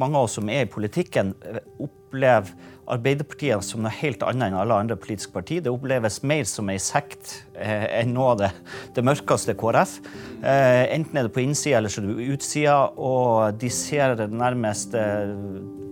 [0.00, 1.34] Mange av oss som er i politikken,
[1.82, 2.52] opplever
[2.92, 5.62] Arbeiderpartiet som noe helt annet enn alle andre politiske partier.
[5.62, 8.50] Det oppleves mer som ei sekt eh, enn noe av det,
[8.96, 9.94] det mørkeste KrF.
[10.42, 14.28] Eh, enten er det på innsida eller så er det utsida, og de ser det
[14.34, 15.30] nærmest eh,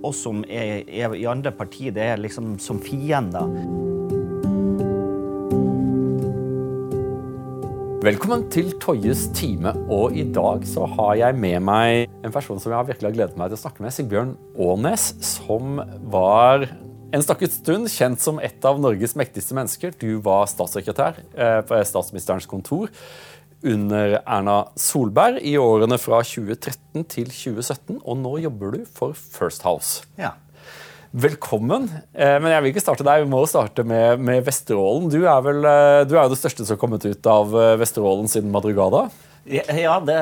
[0.06, 3.88] oss som er, er, i andre partier, det er liksom som fiender.
[8.00, 12.72] Velkommen til Toyes time, og i dag så har jeg med meg en person som
[12.72, 16.64] jeg har virkelig har gledet meg til å snakke med, Sigbjørn Aanes, som var
[17.12, 19.92] en stakket stund kjent som et av Norges mektigste mennesker.
[20.00, 22.88] Du var statssekretær eh, på statsministerens kontor
[23.68, 29.68] under Erna Solberg i årene fra 2013 til 2017, og nå jobber du for First
[29.68, 30.06] House.
[30.16, 30.38] Ja.
[31.10, 31.88] Velkommen.
[32.14, 33.24] Eh, men jeg vil ikke starte deg.
[33.24, 35.08] Vi må starte med, med Vesterålen.
[35.10, 37.74] Du er vel eh, du er jo det største som har kommet ut av eh,
[37.80, 39.08] Vesterålen siden Madrugada?
[39.44, 40.16] Ja, det,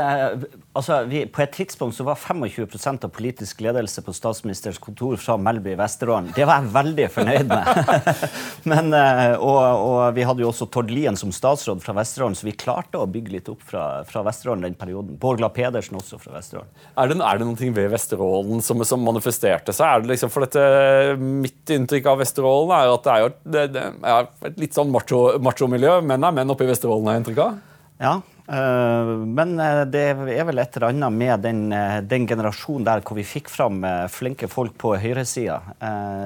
[0.73, 5.35] altså, vi, På et tidspunkt så var 25 av politisk ledelse på statsministerens kontor fra
[5.37, 6.31] Melby i Vesterålen.
[6.37, 8.21] Det var jeg veldig fornøyd med.
[8.71, 12.47] Men, eh, og, og, vi hadde jo også Tord Lien som statsråd fra Vesterålen, så
[12.47, 15.19] vi klarte å bygge litt opp fra, fra Vesterålen den perioden.
[15.19, 16.71] Borgla Pedersen også fra Vesterålen.
[16.95, 20.07] Er det, er det noe ved Vesterålen som, som, manifesterte seg?
[20.07, 23.87] Det liksom, for dette, Mitt inntrykk av Vesterålen er at det er jo det, det
[24.15, 25.99] er et litt sånn macho-miljø.
[26.07, 27.63] Menn er menn oppe i Vesterålen, har jeg inntrykk av?
[27.99, 33.03] Ja, men eh, det er vel et eller annet med den, eh, den generasjonen der
[33.05, 35.59] hvor vi fikk fram flinke folk på høyresida.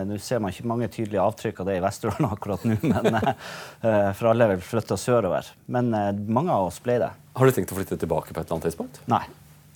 [0.07, 3.19] Nå ser man ikke mange tydelige avtrykk av det i Vesterålen akkurat nå, men,
[3.83, 5.49] for alle er vel flytta sørover.
[5.67, 5.91] Men
[6.31, 7.11] mange av oss ble det.
[7.39, 9.01] Har du tenkt å flytte tilbake på et eller annet tidspunkt?
[9.11, 9.25] Nei.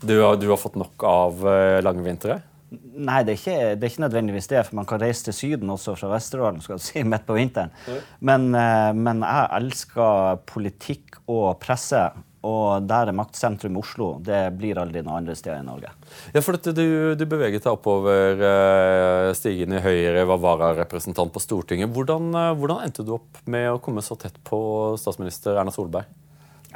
[0.05, 1.42] Du har, du har fått nok av
[1.83, 2.39] lange vintre?
[2.77, 4.62] Nei, det er, ikke, det er, ikke, nødvendigvis det.
[4.69, 7.74] For man kan reise til Syden også fra Vesterålen skal du si, midt på vinteren.
[8.20, 12.05] Men, men jeg elsker politikk og presse.
[12.47, 14.08] Og der er maktsentrum i Oslo.
[14.22, 15.91] Det blir aldri noe andre steder i Norge.
[16.34, 16.84] Ja, for du,
[17.19, 21.91] du beveget deg oppover uh, stigen i Høyre, var vararepresentant på Stortinget.
[21.94, 24.61] Hvordan, uh, hvordan, endte du opp med å komme så tett på
[25.01, 26.07] statsminister Erna Solberg?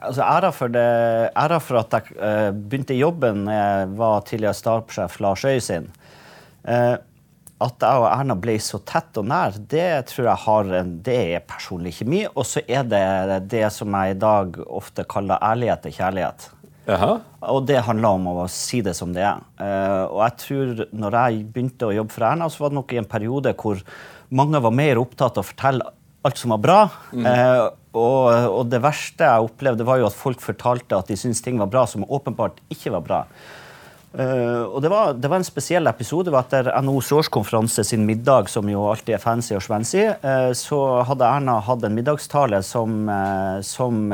[0.01, 0.73] Altså, æra, for
[1.67, 3.45] for at jeg uh, begynte i jobben
[4.01, 5.91] var tidligere stabssjef Lars Øy sin.
[6.65, 6.97] Uh,
[7.61, 11.19] at jeg og Erna ble så tett og nær, det tror jeg har en, det
[11.37, 12.23] er personlig kjemi.
[12.33, 16.49] Og så er det det som jeg i dag ofte kaller ærlighet til kjærlighet.
[16.91, 17.13] Aha.
[17.53, 19.43] Og det handler om å si det som det er.
[19.61, 22.95] Uh, og jeg tror når jeg begynte å jobbe for Erna, så var det nok
[22.95, 23.85] i en periode hvor
[24.41, 25.93] mange var mer opptatt av å fortelle
[26.27, 26.81] alt som var bra.
[27.13, 27.29] Mm.
[27.29, 31.43] Uh, og, og, det verste jeg opplevde, var jo at folk fortalte at de syntes
[31.45, 33.25] ting var bra som åpenbart ikke var bra.
[34.11, 36.27] Uh, og det var, det var, en spesiell episode.
[36.27, 40.51] Det var Etter NHOs årskonferanse sin middag, som jo alltid er fancy og svency, uh,
[40.57, 44.11] så hadde Erna hatt en middagstale som, uh, som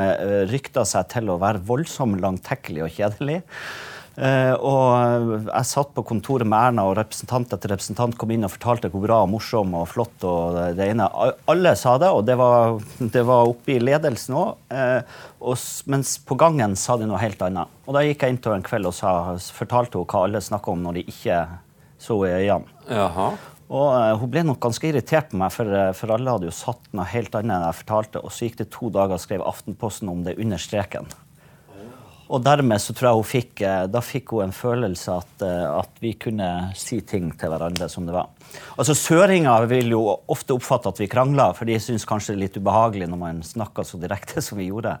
[0.51, 3.41] rykta seg til å være voldsomt langtekkelig og kjedelig.
[4.17, 8.53] Uh, og jeg satt på kontoret med Erna, og representant etter representant kom inn og
[8.55, 11.05] fortalte hvor bra, og morsom og flott og det ene.
[11.53, 14.55] Alle sa det, og det var, det var oppe i ledelsen òg.
[14.73, 17.69] Uh, mens på gangen sa de noe helt annet.
[17.85, 19.11] Og da gikk jeg inn til henne en kveld og sa,
[19.53, 21.37] fortalte henne hva alle snakka om når de ikke
[22.01, 22.73] så i øynene.
[23.67, 26.89] Og uh, Hun ble nok ganske irritert på meg, for, for alle hadde jo satt
[26.89, 28.25] noe helt annet enn jeg fortalte.
[28.25, 31.05] Og så gikk det to dager, og skrev Aftenposten om det under streken.
[32.27, 35.67] Og dermed så tror jeg hun fikk, eh, da fikk hun en følelse at, eh,
[35.79, 38.33] at vi kunne si ting til hverandre som det var.
[38.75, 42.43] Altså Søringer vil jo ofte oppfatte at vi krangler, for de syns kanskje det er
[42.45, 44.97] litt ubehagelig når man snakker så direkte som vi gjorde.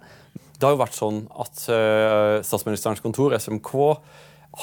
[0.57, 3.71] Det har jo vært sånn at uh, Statsministerens kontor, SMK,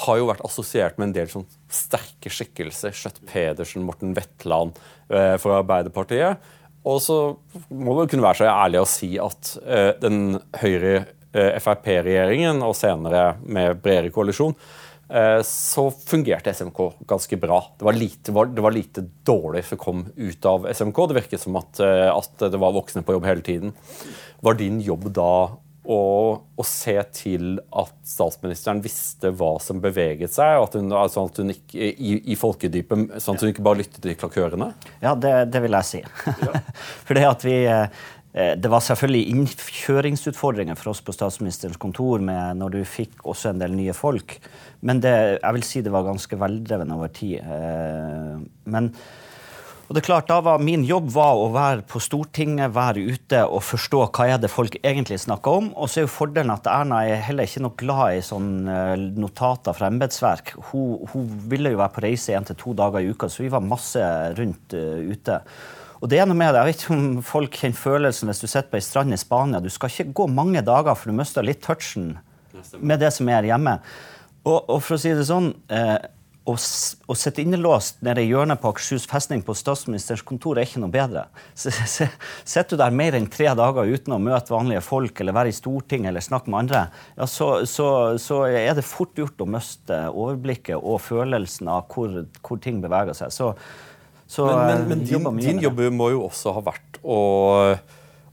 [0.05, 2.91] har jo vært assosiert med en del sånn sterke skikkelser.
[2.91, 4.75] Skjøtt Pedersen, Morten Wetland
[5.07, 6.43] uh, fra Arbeiderpartiet.
[6.85, 7.19] Og så
[7.71, 11.05] må vi kunne være så ærlig å si at uh, den høyre
[11.35, 14.55] Frp-regjeringen, og senere med bredere koalisjon,
[15.09, 17.59] eh, så fungerte SMK ganske bra.
[17.77, 21.07] Det var, lite, det var lite, dårlig som kom ut av SMK.
[21.07, 23.75] Det virket som at, eh, at, det var voksne på jobb hele tiden.
[24.45, 25.35] Var din jobb da
[25.85, 26.01] å,
[26.57, 31.37] å se til at statsministeren visste hva som beveget seg, og at hun, altså at
[31.41, 34.71] hun ikke, i, i folkedypet, sånn at hun ikke bare lyttet til klakørene?
[35.03, 36.01] Ja, det, det vil jeg si.
[36.01, 36.63] Ja.
[37.05, 37.85] For det at vi Eh,
[38.35, 43.61] det var selvfølgelig innkjøringsutfordringer for oss på statsministerens kontor med når du fikk også en
[43.61, 44.35] del nye folk.
[44.85, 47.39] Men det, jeg vil si det var ganske veldrevende over tid.
[47.39, 48.41] Eh,
[48.71, 48.91] men
[49.85, 53.43] og det er klart, da var Min jobb var å være på Stortinget, være ute
[53.45, 55.67] og forstå hva er det folk egentlig snakker om.
[55.77, 59.05] Og så er jo fordelen at Erna er heller ikke noe glad i sånn eh,
[59.13, 60.55] notater fra embetsverk.
[60.71, 63.53] Hun, hun, ville jo være på reise én til to dager i uka, så vi
[63.53, 64.01] var masse
[64.39, 65.39] rundt ute.
[66.01, 68.47] Og det er noe med det, Jeg vet ikke om folk kjenner følelsen hvis du
[68.47, 69.63] sitter på ei strand i Spania.
[69.63, 72.17] Du skal ikke gå mange dager, for du mister litt touchen
[72.79, 73.79] med det som er hjemme.
[74.45, 75.97] Og, og for å si det sånn, eh,
[76.45, 80.81] å, å sitte innelåst nede i hjørnet på Akershus festning på statsministerens kontor er ikke
[80.83, 81.25] noe bedre.
[81.57, 85.57] Sitter du der mer enn tre dager uten å møte vanlige folk eller være i
[85.57, 86.83] Stortinget eller snakke med andre,
[87.17, 87.87] ja, så, så,
[88.21, 93.17] så er det fort gjort å miste overblikket og følelsen av hvor, hvor ting beveger
[93.17, 93.33] seg.
[93.33, 93.53] Så,
[94.27, 96.97] så Men, men, eh, men din, jobber mye din jobb må jo også ha vært
[97.03, 97.19] å,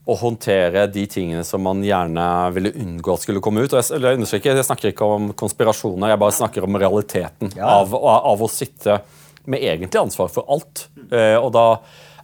[0.02, 2.24] å håndtere de tingene som man gjerne
[2.56, 3.72] ville unngå at skulle komme ut.
[3.72, 7.52] Og jeg, eller jeg, understreker, jeg snakker ikke om konspirasjoner, jeg bare snakker om realiteten
[7.58, 7.68] Ja.
[7.80, 9.00] av, av å sitte
[9.44, 10.88] med egentlig ansvar for alt.
[11.10, 11.66] Eh, og da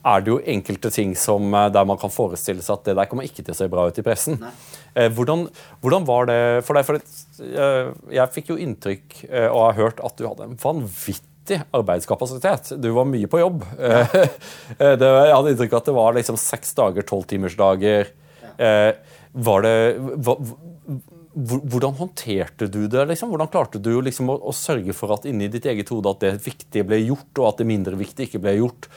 [0.08, 3.08] er det jo enkelte ting som, eh, der man kan forestille seg at det der
[3.10, 4.38] kommer ikke til å se bra ut i pressen.
[4.94, 5.48] Eh, hvordan,
[5.82, 6.86] hvordan var det for deg?
[6.86, 7.02] For det,
[7.44, 11.26] eh, jeg fikk jo inntrykk eh, og har hørt at du hadde en vanvittig
[11.76, 12.74] arbeidskapasitet.
[12.82, 13.64] Du var mye på jobb.
[13.80, 14.04] Ja.
[15.00, 18.12] det, jeg hadde inntrykk av at det var liksom seks dager, tolvtimersdager.
[18.58, 18.90] Eh,
[19.38, 19.74] var det
[21.38, 23.04] hvordan håndterte du det?
[23.10, 23.30] Liksom?
[23.30, 26.32] Hvordan klarte du liksom å, å sørge for at inni ditt eget hode at det
[26.42, 28.88] viktige ble gjort, og at det mindre viktige ikke ble gjort?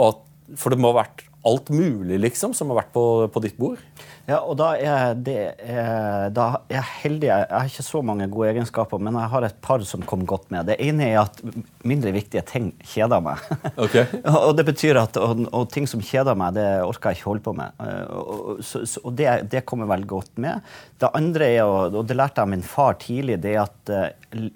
[0.00, 0.22] At,
[0.56, 3.02] for det må ha vært alt mulig liksom, som har vært på,
[3.32, 3.80] på ditt bord?
[4.28, 7.28] Ja, og da er, det, eh, da er jeg heldig.
[7.30, 10.50] Jeg har ikke så mange gode egenskaper, men jeg har et par som kom godt
[10.54, 10.68] med.
[10.68, 11.40] Det ene er at
[11.88, 13.40] mindre viktige ting kjeder meg.
[13.80, 13.96] Ok.
[14.28, 17.46] og det betyr at og, og ting som kjeder meg, det orker jeg ikke holde
[17.48, 17.80] på med.
[17.82, 20.60] Eh, Og, så, så, og det, det kommer veldig godt med.
[21.00, 24.50] Det andre er, og det lærte jeg av min far tidlig, det er at eh,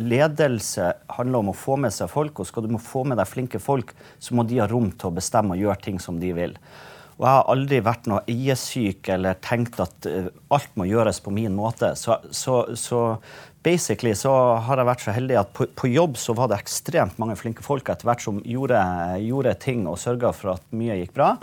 [0.00, 3.60] ledelse handler om å få med seg folk, og skal du få med deg flinke
[3.62, 6.56] folk, så må de ha rom til å bestemme og gjøre ting som de vil.
[7.20, 11.32] Og jeg har aldri vært noe eiesyk eller tenkt at eh, alt må gjøres på
[11.36, 11.92] min måte.
[12.00, 13.00] Så, så, så
[13.60, 14.32] basically så
[14.64, 17.64] har jeg vært så heldig at på, på jobb så var det ekstremt mange flinke
[17.66, 18.80] folk etter hvert som gjorde,
[19.20, 21.34] gjorde ting og sørga for at mye gikk bra.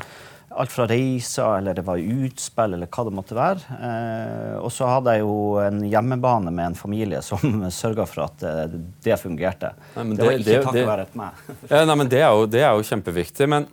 [0.58, 3.78] Alt fra reiser, eller det var utspill, eller hva det måtte være.
[3.78, 7.44] Eh, og så hadde jeg jo en hjemmebane med en familie som
[7.82, 9.74] sørga for at eh, det fungerte.
[9.96, 11.44] Nei, det, det, var ikke det- takket være et meg.
[11.74, 13.50] Ja, nei, men det er, jo, det er jo kjempeviktig.
[13.54, 13.68] Men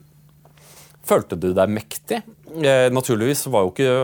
[1.04, 2.20] følte du deg mektig?
[2.60, 3.94] Eh, naturligvis var jo ikke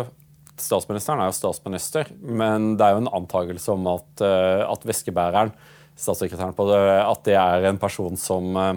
[0.60, 5.54] Statsministeren er jo statsminister, men det er jo en antakelse om at, eh, at veskebæreren,
[5.96, 8.74] statssekretæren på det, at det er en person som, eh,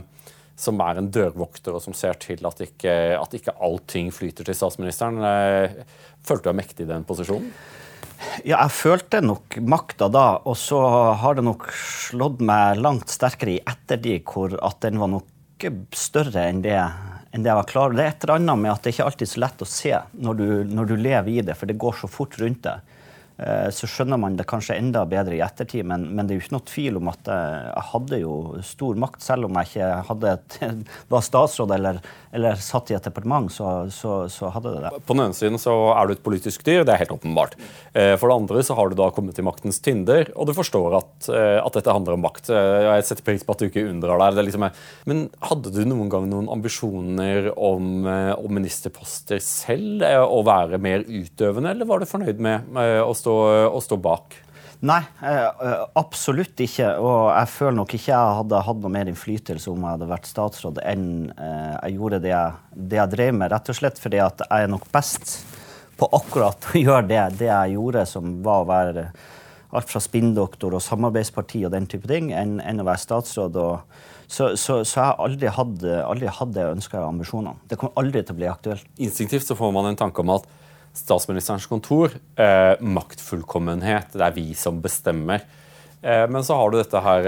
[0.60, 4.58] som er en dørvokter, og som ser til at ikke, at ikke allting flyter til
[4.58, 5.22] statsministeren.
[5.26, 5.80] Eh,
[6.26, 7.50] følte du deg mektig i den posisjonen?
[8.44, 10.80] Ja, jeg følte nok makta da, og så
[11.20, 16.46] har det nok slått meg langt sterkere i ettertid hvor at den var noe større
[16.50, 16.78] enn det,
[17.32, 17.98] enn det jeg var klar over.
[18.00, 19.94] Det er et eller annet med at det ikke alltid er så lett å se
[20.28, 22.93] når du, når du lever i det, for det går så fort rundt deg.
[23.40, 26.44] Eh, Så skjønner man det kanskje enda bedre i ettertid, men, men det er jo
[26.46, 30.28] ikke noe tvil om at jeg, jeg hadde jo stor makt, selv om jeg ikke
[30.34, 30.58] et,
[31.14, 31.98] var statsråd eller,
[32.34, 34.92] eller satt i et departement, så, så, så hadde det det.
[35.08, 37.58] På den ene siden så er du et politisk dyr, det er helt åpenbart.
[37.94, 41.00] Eh, For det andre så har du da kommet til maktens tinder, og du forstår
[41.02, 42.52] at, eh, at dette handler om makt.
[42.54, 44.38] Eh, Jeg setter pris på at du ikke unndrar deg.
[44.38, 44.68] Det liksom,
[45.10, 50.02] men hadde du noen gang noen ambisjoner om, eh, om ministerposter selv?
[50.06, 53.38] eh, Å være mer utøvende, eller var du fornøyd med eh, å stå,
[53.72, 54.44] å stå bak?
[54.84, 56.90] Nei, eh, eh, absolutt ikke.
[57.00, 60.28] Og jeg føler nok ikke jeg hadde hatt noe mer innflytelse om jeg hadde vært
[60.28, 62.58] statsråd enn eh, jeg gjorde det jeg,
[62.92, 63.54] det jeg drev med.
[63.54, 65.38] Rett og slett fordi at jeg er nok best
[65.96, 69.06] på akkurat å gjøre det, det jeg gjorde, som var å være
[69.74, 73.56] alt fra spinndoktor og samarbeidsparti og den type ting, enn, enn å være statsråd.
[73.64, 77.56] Og, så, så, så jeg har aldri hatt, aldri hatt det jeg ønska ambisjonene.
[77.72, 78.92] Det kommer aldri til å bli aktuelt.
[79.00, 80.52] Instinktivt så får man en tanke om at
[80.94, 85.42] statsministerens kontor, eh, maktfullkommenhet, det er vi som bestemmer.
[86.02, 87.28] Eh, men så har du dette her,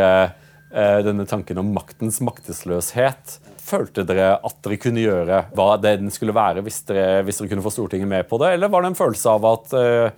[0.72, 3.40] eh, denne tanken om maktens maktesløshet.
[3.66, 7.66] Følte dere at dere kunne gjøre hva den skulle være hvis dere, hvis dere kunne
[7.66, 10.12] få Stortinget med på det, eller var det en følelse av at eh,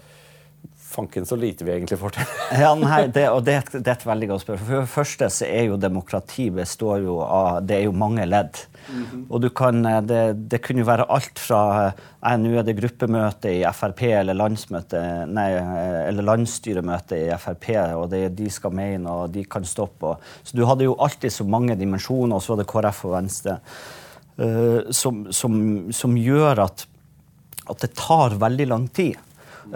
[0.97, 2.33] fanken så lite vi egentlig får til?
[2.63, 4.67] Ja, nei, det, og det, det er et veldig godt spørsmål.
[4.69, 8.63] For det første så er jo demokrati består jo av Det er jo mange ledd.
[9.27, 12.77] Og du kan, eh, det, det kunne jo være alt fra eh, Nå er det
[12.79, 18.75] gruppemøte i Frp eller landsmøte Nei, eh, eller landsstyremøte i Frp, og det, de skal
[18.75, 20.15] mene, og de kan stoppe.
[20.15, 23.17] Og, så du hadde jo alltid så mange dimensjoner, og så var det KrF og
[23.17, 23.57] Venstre,
[24.39, 25.57] eh, som, som,
[25.95, 26.87] som gjør at
[27.67, 29.17] at det tar veldig lang tid.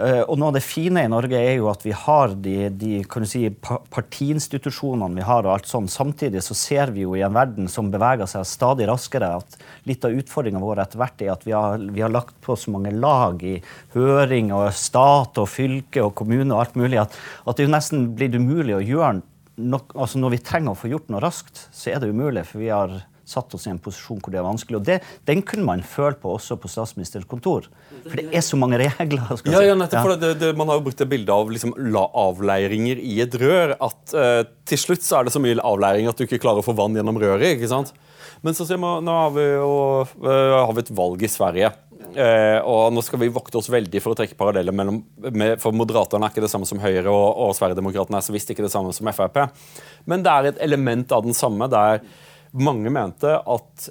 [0.00, 3.02] Eh, og noe av det fine i Norge er jo at vi har de, de
[3.28, 5.44] si, partiinstitusjonene vi har.
[5.44, 5.92] og alt sånt.
[5.92, 9.58] Samtidig så ser vi jo i en verden som beveger seg stadig raskere, at
[9.88, 12.72] litt av utfordringa vår etter hvert er at vi har, vi har lagt på så
[12.72, 13.58] mange lag i
[13.96, 18.08] høring og stat og fylke og kommune og alt mulig, at, at det jo nesten
[18.16, 19.20] blir umulig å gjøre
[19.62, 22.62] noe altså Når vi trenger å få gjort noe raskt, så er det umulig, for
[22.62, 22.94] vi har
[23.28, 24.80] satt oss i en posisjon hvor det er vanskelig.
[24.80, 24.98] Og det,
[25.28, 27.68] den kunne man føle på også på statsministerens kontor.
[28.02, 29.28] For det er så mange regler.
[29.46, 31.74] ja, ja, nettopp, for det, det, Man har jo brukt det bildet av liksom,
[32.24, 33.76] avleiringer i et rør.
[33.78, 36.66] At uh, til slutt så er det så mye avleiring at du ikke klarer å
[36.66, 37.54] få vann gjennom røret.
[37.54, 37.94] ikke sant?
[38.42, 39.72] Men så, nå har vi, jo,
[40.24, 41.72] uh, har vi et valg i Sverige.
[42.12, 44.98] Uh, og nå skal vi vokte oss veldig for å trekke paralleller mellom
[45.32, 48.50] med, For Moderaterne er ikke det samme som Høyre, og, og Sverigedemokraterna er så visst
[48.52, 49.38] ikke det samme som Frp.
[50.10, 52.02] Men det er et element av den samme der
[52.52, 53.88] mange mente at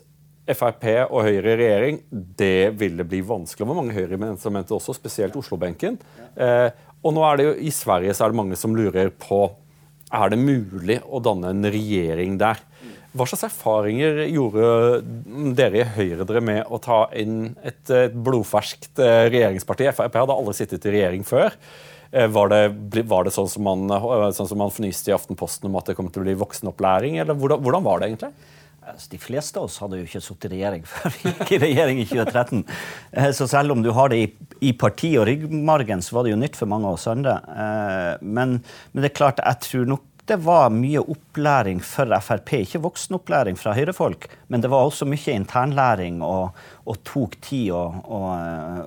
[0.51, 3.67] Frp og Høyre i regjering, det ville bli vanskelig.
[3.67, 5.99] Hvor mange Høyre som mente også, spesielt Oslo-benken.
[6.35, 6.69] Eh,
[7.01, 9.45] og nå er det jo, I Sverige så er det mange som lurer på
[10.11, 12.59] er det mulig å danne en regjering der.
[13.15, 15.01] Hva slags erfaringer gjorde
[15.55, 19.89] dere i Høyre dere med å ta inn et, et blodferskt eh, regjeringsparti?
[19.95, 21.55] Frp hadde aldri sittet i regjering før.
[22.11, 25.67] Eh, var det, var det sånn, som man, eh, sånn som man fnyste i Aftenposten
[25.67, 27.19] om at det kom til å bli voksenopplæring?
[27.23, 28.31] eller hvordan, hvordan var det egentlig?
[28.81, 31.59] Altså, de fleste av oss hadde jo ikke sittet i regjering før vi gikk i
[31.61, 32.63] regjering i 2013.
[33.11, 34.21] Eh, så selv om du har det
[34.59, 37.37] i, parti og ryggmargen, så var det jo nytt for mange av oss andre.
[38.21, 42.53] Men, men det er klart, jeg tror nok det var mye opplæring for Frp.
[42.61, 46.53] Ikke voksenopplæring fra Høyre-folk, men det var også mye internlæring og,
[46.85, 48.21] og tok tid å, å,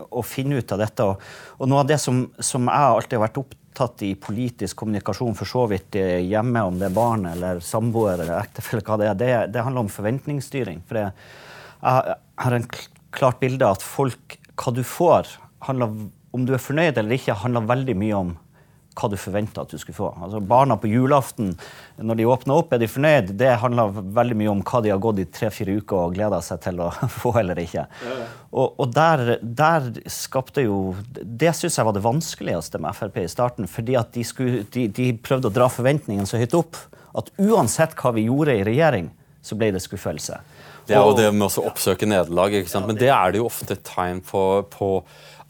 [0.09, 1.05] å, finne ut av dette.
[1.05, 1.27] Og,
[1.59, 3.61] og noe av det som, som, jeg alltid har vært opptatt
[4.07, 8.85] i politisk kommunikasjon, for så vidt hjemme, om det er barn eller samboer eller ektefelle,
[8.87, 10.83] hva det er, det, det, handler om forventningsstyring.
[10.89, 11.13] For jeg,
[11.83, 12.69] jeg har en
[13.15, 15.33] klart bilde av at folk, hva du får,
[15.67, 15.99] handler,
[16.35, 18.35] om du er fornøyd eller ikke, handler veldig mye om
[18.95, 20.09] hva du forventa at du skulle få.
[20.23, 21.53] Altså Barna på julaften,
[21.99, 23.33] når de åpner opp, er de fornøyd?
[23.39, 26.63] Det handler veldig mye om hva de har gått i tre-fire uker og gleda seg
[26.67, 27.87] til å få eller ikke.
[27.91, 28.29] Ja, ja.
[28.55, 33.29] Og, og der, der, skapte jo Det syns jeg var det vanskeligste med Frp i
[33.31, 33.67] starten.
[33.71, 36.79] fordi at de, skulle, de, de prøvde å dra forventningene så høyt opp
[37.19, 39.11] at uansett hva vi gjorde i regjering,
[39.45, 40.41] så ble det skuffelse.
[40.89, 42.57] Det er jo det med å oppsøke nederlag.
[42.85, 44.89] Men det er det jo ofte et tegn på, på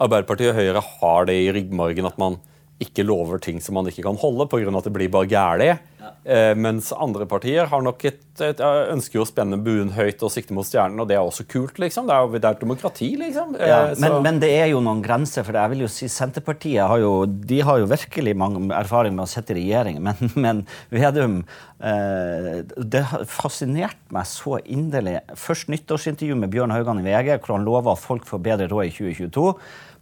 [0.02, 2.38] Arbeiderpartiet og Høyre har det i ryggmargen at man
[2.84, 4.70] ikke lover ting som man ikke kan holde pga.
[4.70, 5.70] at det blir bare gærlig.
[6.00, 6.12] Ja.
[6.24, 10.56] Eh, mens andre partier har nok et, et, ønsker å spenne buen høyt og sikte
[10.56, 11.78] mot stjernen, og det er også kult.
[11.78, 12.08] liksom.
[12.08, 13.54] Det er jo det er demokrati, liksom.
[13.60, 15.62] Ja, eh, men, men, det er jo noen grenser, for det.
[15.62, 19.30] jeg vil jo si Senterpartiet har jo, de har jo virkelig mange erfaring med å
[19.30, 20.64] sitte i regjering, men, men
[20.94, 21.40] Vedum
[21.78, 25.20] eh, Det fascinerte meg så inderlig.
[25.38, 28.88] Først nyttårsintervju med Bjørn Haugan i VG, hvor han lover at folk får bedre råd
[28.90, 29.50] i 2022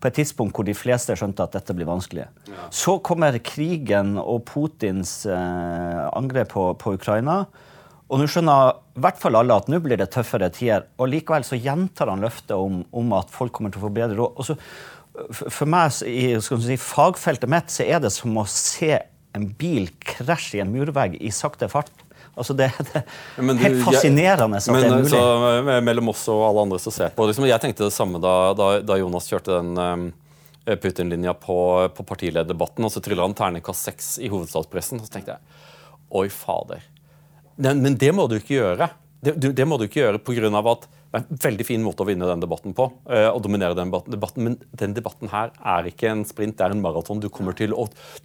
[0.02, 2.26] på et tidspunkt hvor de fleste skjønte at dette blir vanskelig.
[2.50, 2.68] Ja.
[2.74, 7.44] Så kommer krigen og Putins eh, angrep på, på, Ukraina.
[8.10, 10.88] Og nå skjønner i hvert fall alle at nå blir det tøffere tider.
[11.00, 14.18] Og likevel så gjentar han løftet om, om, at folk kommer til å få bedre
[14.18, 14.36] råd.
[14.36, 14.58] Og så,
[15.32, 18.98] for meg i si, fagfeltet mitt så er det som å se
[19.32, 21.92] en bil krasje i en murvegg i sakte fart.
[22.32, 25.12] Altså det, det er helt fascinerende at men, det er mulig.
[25.12, 28.36] Så, mellom oss og alle andre som ser på liksom, Jeg tenkte det samme da,
[28.56, 30.06] da, da Jonas kjørte den um,
[30.64, 31.56] Putin-linja på,
[31.96, 35.00] på partilederdebatten, og så triller han terningkast seks i hovedstadspressen.
[35.00, 35.70] Og så tenkte jeg
[36.12, 36.84] oi, fader.
[37.62, 38.90] Men, det må du ikke gjøre.
[39.22, 40.50] Det, det må du ikke gjøre pga.
[40.72, 42.86] at det er en veldig fin måte å vinne den debatten på.
[43.04, 46.72] Uh, og dominere den debatten, Men den debatten her er ikke en sprint, det er
[46.72, 47.20] en maraton.
[47.20, 47.32] Du å,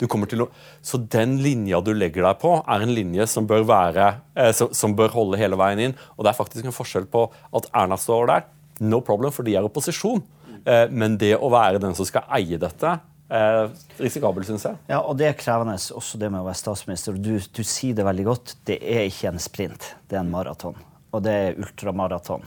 [0.07, 0.47] kommer til å
[0.81, 4.07] Så den linja du legger deg på, er en linje som bør, være,
[4.39, 5.97] uh, som, som bør holde hele veien inn.
[6.15, 7.27] Og det er faktisk en forskjell på
[7.59, 8.47] at Erna står der,
[8.79, 10.23] no problem, for de er opposisjon.
[10.63, 12.95] Uh, men det å være den som skal eie dette,
[13.27, 13.63] Eh,
[13.99, 14.77] risikabel, syns jeg.
[14.91, 17.17] Ja, og det er krevende, også det med å være statsminister.
[17.19, 18.55] Du, du sier det veldig godt.
[18.67, 20.77] Det er ikke en sprint, det er en maraton
[21.15, 22.43] og det er ultramaraton.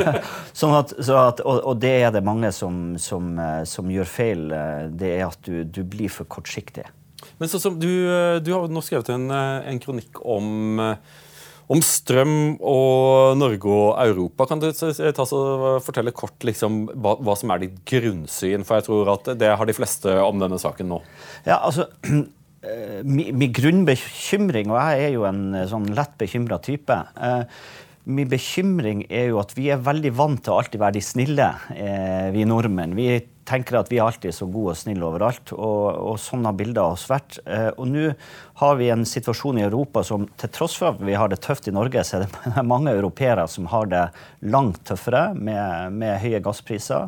[0.58, 4.48] sånn at, at, og, og, det er det mange som, som, eh, som, gjør feil.
[4.52, 6.84] Eh, det er at du, du blir for kortsiktig.
[7.38, 10.80] Men så, så, du, eh, du, har nå skrevet en, en kronikk om,
[11.72, 14.46] om, strøm og Norge og Europa.
[14.50, 14.92] Kan du så,
[15.84, 18.66] fortelle kort liksom, hva, hva, som er ditt grunnsyn?
[18.68, 21.02] For jeg tror at det har de fleste om denne saken nå.
[21.48, 21.88] Ja, altså...
[22.62, 27.40] Min, min grunnbekymring, og jeg er jo en sånn lett bekymra type eh,
[28.04, 31.44] Min bekymring er jo at vi er veldig vant til å alltid være de snille,
[31.70, 32.96] eh, vi nordmenn.
[32.98, 36.56] Vi tenker at vi er alltid så gode og snille overalt, og, og sånn har
[36.58, 37.38] bildet oss vært.
[37.46, 38.08] Eh, og nå
[38.58, 41.70] har vi en situasjon i Europa som til tross for at vi har det tøft
[41.70, 44.08] i Norge, så er det mange europeere som har det
[44.50, 47.06] langt tøffere med, med høye gasspriser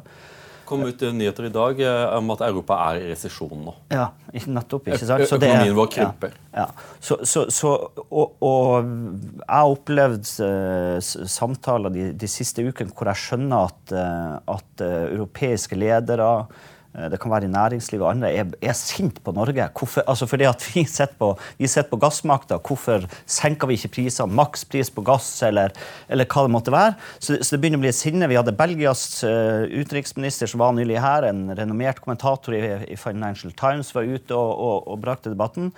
[0.69, 3.75] kom ut nyheter i dag eh, om at Europa er i resesjon nå.
[3.93, 4.89] Ja, nettopp.
[4.89, 5.27] ikke sant?
[5.31, 6.37] Så Økonomien vår krymper.
[6.51, 6.99] Ja, ja.
[6.99, 7.73] Så, så, så,
[8.09, 8.93] og, og,
[9.39, 14.87] jeg har opplevd uh, samtaler de, de, siste ukene hvor jeg skjønner at, uh, at
[14.87, 19.67] europeiske ledere Eh, det kan være i næringslivet og andre, er, er sint på Norge.
[19.75, 22.59] Hvorfor, altså fordi at vi sitter på, vi på gassmakta.
[22.63, 24.31] Hvorfor senker vi ikke prisene?
[24.35, 25.75] Makspris på gass, eller,
[26.09, 26.95] eller, hva det måtte være.
[27.19, 28.29] Så, så, det begynner å bli et sinne.
[28.31, 31.27] Vi hadde Belgias uh, utenriksminister som var nylig her.
[31.31, 32.63] En renommert kommentator i,
[32.95, 35.73] i Financial Times var ute og, og, og brakte debatten.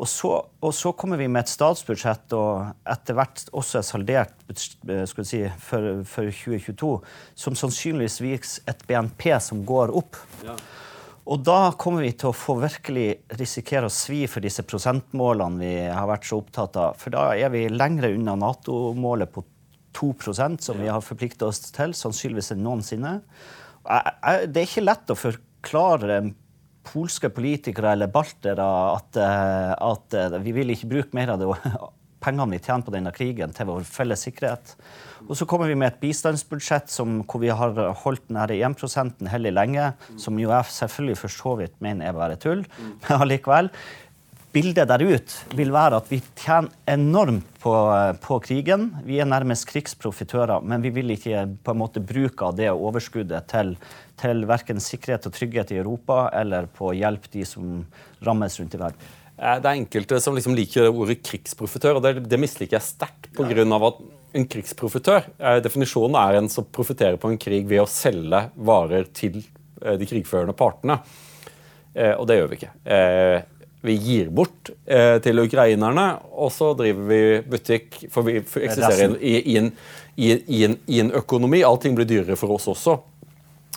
[0.00, 4.41] Og så, og så, kommer vi med et statsbudsjett og etter hvert også et saldert
[4.52, 6.92] eh, si, for, for 2022
[7.34, 10.18] som sannsynligvis viser et BNP som går opp.
[10.46, 10.56] Ja.
[11.30, 13.06] Og da kommer vi til å få virkelig
[13.38, 16.98] risikere å svi for disse prosentmålene vi har vært så opptatt av.
[16.98, 19.44] For da er vi lengre unna Nato-målet på
[19.94, 23.18] 2% som vi har forplikta oss til, sannsynligvis enn noensinne.
[23.82, 26.22] Det er ikke lett å forklare
[26.82, 31.50] polske politikere eller baltere at, eh, at eh, vi vil ikke bruke mer av det
[32.22, 34.76] pengene vi tjener på denne krigen, til vår felles sikkerhet.
[35.28, 39.52] Og så kommer vi med et bistandsbudsjett som, hvor vi har holdt nære 1 hellig
[39.54, 42.64] lenge, som jo jeg selvfølgelig for så vidt mener er bare tull.
[43.04, 43.70] Men allikevel.
[44.52, 47.72] Bildet der ute vil være at vi tjener enormt på,
[48.20, 48.90] på, krigen.
[49.06, 53.48] Vi er nærmest krigsprofitører, men vi vil ikke på en måte bruke av det overskuddet
[53.48, 53.72] til,
[54.20, 57.80] til verken sikkerhet og trygghet i Europa eller på å hjelpe de som
[58.26, 59.08] rammes rundt i verden.
[59.42, 63.30] Eh, det er enkelte som liksom liker ordet krigsprofitør, og det, det misliker jeg sterkt.
[63.36, 64.02] På grunn av at
[64.36, 69.08] en krigsprofitør eh, Definisjonen er en som profitterer på en krig ved å selge varer
[69.16, 71.00] til eh, de krigførende partene.
[71.92, 72.70] Og det gjør vi ikke.
[73.84, 74.70] Vi gir bort
[75.26, 76.06] til ukrainerne,
[76.40, 77.18] og så driver vi
[77.52, 77.98] butikk.
[78.08, 79.68] For vi eksisterer i, i, en,
[80.16, 80.30] i,
[80.64, 81.60] en, i en økonomi.
[81.68, 82.94] Allting blir dyrere for oss også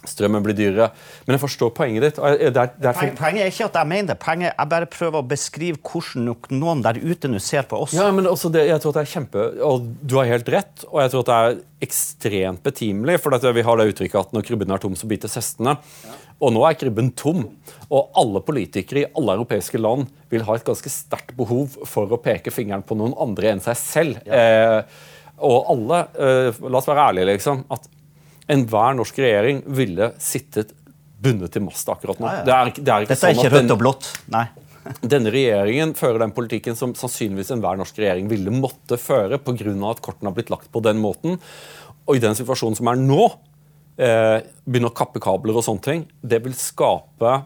[0.09, 0.89] strømmen blir dyrere.
[1.25, 2.19] Men jeg forstår poenget ditt.
[2.19, 3.13] Der, er, er.
[3.17, 4.17] Poenget er ikke at jeg mener det.
[4.23, 7.95] Poenget er bare prøver å beskrive hvordan noen der ute nå ser på oss.
[7.97, 10.85] Ja, men også det, jeg tror at det er kjempe, og Du har helt rett,
[10.91, 13.19] og jeg tror at det er ekstremt betimelig.
[13.23, 15.77] For vi har det uttrykket at når krybben er tom, så bites hestene.
[16.05, 16.21] Ja.
[16.43, 17.45] Og nå er krybben tom.
[17.87, 22.21] Og alle politikere i alle europeiske land vil ha et ganske sterkt behov for å
[22.21, 24.23] peke fingeren på noen andre enn seg selv.
[24.27, 24.41] Ja.
[24.41, 25.11] Eh,
[25.45, 27.89] og alle, eh, la oss være ærlige, liksom, at
[28.51, 30.73] enhver norsk regjering ville sittet
[31.25, 32.29] bundet til mast akkurat nå.
[32.29, 32.45] Ja, ja.
[32.45, 34.11] Det er, det er Dette er sånn ikke rødt og blått.
[34.33, 34.45] Nei.
[35.13, 39.73] Denne regjeringen fører den politikken som sannsynligvis enhver norsk regjering ville måtte føre pga.
[39.89, 41.39] at kortene har blitt lagt på den måten.
[42.05, 43.31] Og i den situasjonen som er nå,
[43.97, 47.39] eh, begynner å kappe kabler og sånne ting, det vil skape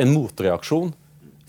[0.00, 0.94] en motreaksjon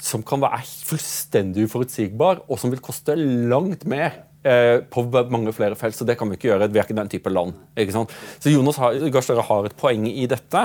[0.02, 5.94] som kan være fullstendig uforutsigbar, og som vil koste langt mer på mange flere felt,
[5.94, 6.70] så det kan vi ikke gjøre.
[6.74, 7.54] Vi er ikke den type land.
[7.78, 8.16] ikke sant?
[8.42, 10.64] Så Jonas Gahr Støre har et poeng i dette.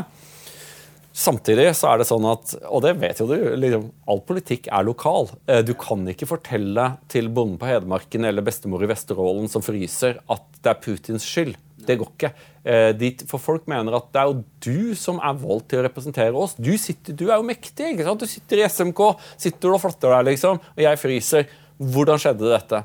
[1.16, 4.84] Samtidig så er det sånn at, og det vet jo du, liksom, all politikk er
[4.84, 5.30] lokal.
[5.48, 10.18] Eh, du kan ikke fortelle til bonden på Hedmarken eller bestemor i Vesterålen som fryser,
[10.28, 11.56] at det er Putins skyld.
[11.88, 12.32] Det går ikke.
[12.68, 16.36] Eh, for folk mener at det er jo du som er valgt til å representere
[16.36, 16.52] oss.
[16.60, 17.94] Du, sitter, du er jo mektig.
[17.94, 18.20] ikke sant?
[18.20, 19.02] Du sitter i SMK,
[19.40, 21.48] sitter og flotter deg, liksom, og jeg fryser.
[21.80, 22.82] Hvordan skjedde dette?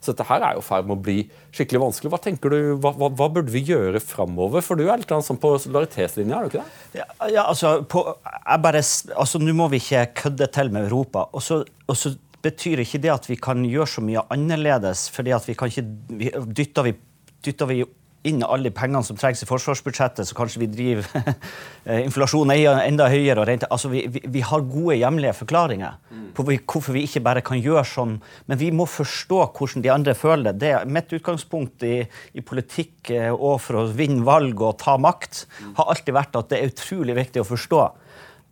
[0.00, 1.18] Så dette her er jo i ferd med å bli
[1.52, 2.10] skikkelig vanskelig.
[2.14, 4.64] Hva tenker du, hva, hva, hva burde vi gjøre framover?
[4.64, 7.02] For du er litt sånn på solidaritetslinja, er du ikke det?
[7.02, 8.06] Ja, ja altså, på,
[8.64, 11.26] bare, altså, Nå må vi ikke kødde til med Europa.
[11.36, 15.08] Og så, og så betyr ikke det at vi kan gjøre så mye annerledes.
[15.12, 15.86] fordi at vi kan ikke,
[16.16, 16.96] vi, dytter, vi,
[17.44, 17.82] dytter vi
[18.28, 21.06] inn alle de pengene som trengs i forsvarsbudsjettet, så kanskje vi driver
[21.88, 22.52] eh, inflasjonen
[22.84, 23.40] enda høyere.
[23.40, 23.68] og rente.
[23.72, 26.26] Altså, vi, vi, vi, har gode hjemlige forklaringer mm.
[26.36, 28.18] på hvorfor vi ikke bare kan gjøre sånn.
[28.50, 30.60] Men vi må forstå hvordan de andre føler det.
[30.60, 31.96] det er mitt utgangspunkt i,
[32.34, 35.74] i, politikk eh, og for å vinne valg og ta makt mm.
[35.80, 37.84] har alltid vært at det er utrolig viktig å forstå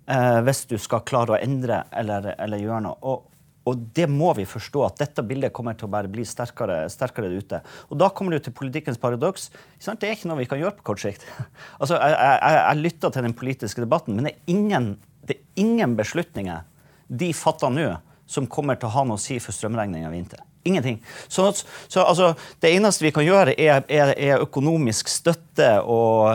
[0.08, 2.96] eh, hvis du skal klare å endre eller, eller gjøre noe.
[3.04, 3.26] Og,
[3.68, 7.30] og det må vi forstå, at dette bildet kommer til å bare bli sterkere, sterkere
[7.34, 7.60] ute.
[7.92, 9.50] Og da kommer du til politikkens paradoks.
[9.84, 11.26] Det er ikke noe vi kan gjøre på kort sikt.
[11.80, 14.90] Altså, jeg, jeg, jeg lytter til den politiske debatten, men det er ingen,
[15.28, 16.66] det er ingen beslutninger
[17.08, 17.88] de fatter nå,
[18.28, 20.42] som kommer til å ha noe å si for strømregninga i vinter.
[20.64, 20.98] Ingenting.
[21.28, 21.52] Så,
[21.88, 26.28] så altså, det eneste vi kan gjøre, er, er, er økonomisk støtte og,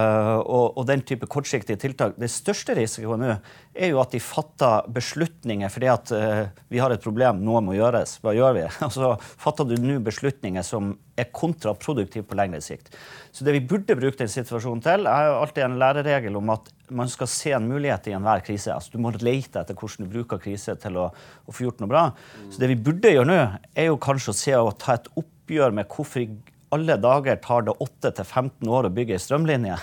[0.44, 2.16] og, og, den type kortsiktige tiltak.
[2.20, 3.36] Det største risikoen nå
[3.74, 7.78] er jo at de fatter beslutninger fordi at uh, vi har et problem, noe må
[7.78, 8.20] gjøres.
[8.24, 8.68] Hva gjør vi?
[8.88, 12.94] Altså, fatter du nå beslutninger som er kontraproduktive på lengre sikt.
[13.34, 16.72] Så det vi burde bruke den situasjonen til, er jo alltid en læreregel om at
[16.94, 18.74] man skal se en mulighet i enhver krise.
[18.74, 21.90] Altså, du må lete etter hvordan du bruker krise til å, å få gjort noe
[21.90, 22.04] bra.
[22.54, 23.40] Så det vi burde gjøre nå,
[23.74, 26.30] er jo kanskje å se og ta et oppgjør med hvorfor i
[26.74, 29.76] alle dager tar det 8-15 år å bygge ei strømlinje?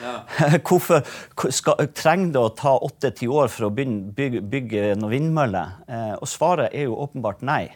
[0.00, 0.14] Ja.
[0.66, 1.04] Hvorfor
[1.52, 5.74] skal, trenger det å ta 8-10 år for å bygge, bygge noen vindmøller?
[5.90, 7.66] Eh, og svaret er jo åpenbart nei.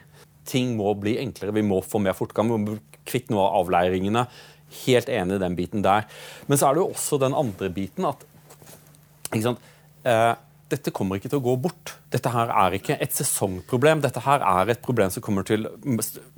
[0.49, 3.65] Ting må bli enklere, vi må få mer fortgang, vi må bli kvitt noe av
[3.65, 4.25] avleiringene.
[4.85, 6.09] Helt enig i den biten der.
[6.49, 8.25] Men så er det jo også den andre biten at
[9.35, 10.33] eh,
[10.73, 11.93] dette kommer ikke til å gå bort.
[12.13, 14.01] Dette her er ikke et sesongproblem.
[14.05, 15.67] Dette her er et problem som kommer til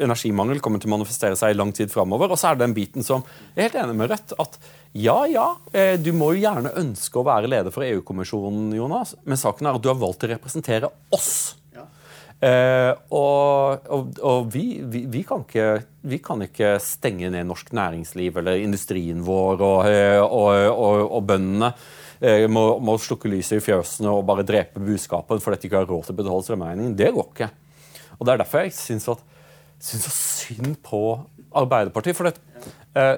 [0.03, 2.33] Energimangel kommer til å manifestere seg i lang tid framover.
[2.33, 3.23] Og så er det den biten som
[3.55, 4.35] Jeg er helt enig med Rødt.
[4.43, 4.59] At
[4.97, 9.41] ja, ja, eh, du må jo gjerne ønske å være leder for EU-kommisjonen, Jonas, men
[9.41, 11.55] saken er at du har valgt å representere oss.
[12.37, 15.69] Eh, og, og, og vi, vi, vi, kan ikke,
[16.05, 21.73] vi, kan ikke, stenge ned norsk næringsliv eller industrien vår og, eh, og bøndene.
[22.21, 25.89] Eh, må, må, slukke lyset i fjøsene og bare drepe buskapen fordi de ikke har
[25.91, 26.97] råd til å betale strømregningen.
[26.97, 27.51] Det går ikke.
[28.17, 29.17] Og Det er derfor jeg syns så
[29.81, 31.01] synd på
[31.57, 32.17] Arbeiderpartiet.
[32.17, 32.37] for det,
[32.95, 33.17] eh,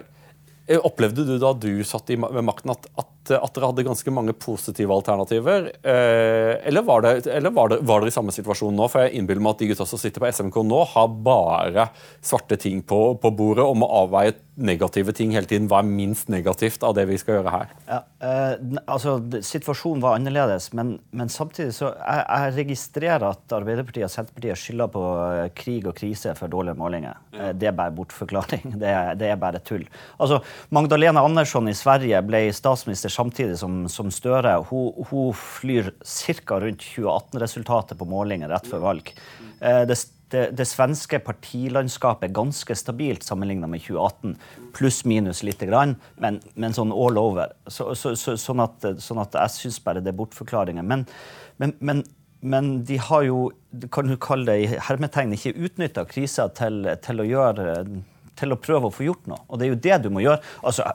[0.85, 4.95] Opplevde du da du satt ved makten at, at at, dere hadde ganske mange positive
[4.95, 5.71] alternativer?
[5.83, 8.89] Eh, eller, var det, eller var, det, var dere i samme situasjon nå?
[8.89, 11.89] For jeg innbiller meg at de gutta som sitter på SMK nå, har bare
[12.25, 15.69] svarte ting på, på bordet og må avveie negative ting hele tiden.
[15.71, 17.75] Hva er minst negativt av det vi skal gjøre her?
[17.89, 18.55] Ja, eh,
[18.87, 24.61] altså, Situasjonen var annerledes, men, men samtidig så jeg, jeg, registrerer at Arbeiderpartiet og Senterpartiet
[24.61, 27.21] skylder på eh, krig og krise for dårlige målinger.
[27.33, 27.49] Ja.
[27.49, 28.75] Eh, det er bare bortforklaring.
[28.89, 29.85] Det det er bare tull.
[30.19, 30.41] Altså,
[30.75, 34.59] Magdalena Andersson i Sverige ble statsminister samtidig som, som Støre.
[34.71, 35.93] Hun, hun flyr
[36.47, 36.61] ca.
[36.63, 39.13] rundt 2018-resultatet på målinger rett før valg.
[39.61, 39.99] Eh, det,
[40.33, 44.37] det, det, svenske partilandskapet er ganske stabilt sammenlignet med 2018.
[44.77, 47.57] Pluss-minus lite grann, men, men, sånn all over.
[47.67, 50.87] Så, så, så, sånn, at, sånn, at, jeg syns bare det er bortforklaringer.
[50.87, 51.07] Men,
[51.59, 52.05] men, men,
[52.41, 53.49] men, de har jo,
[53.95, 57.25] kan du kalle det i hermetegn, ikke utnytta krisa til, til,
[58.39, 59.43] til å prøve å få gjort noe.
[59.49, 60.45] Og det er jo det du må gjøre.
[60.63, 60.87] Altså,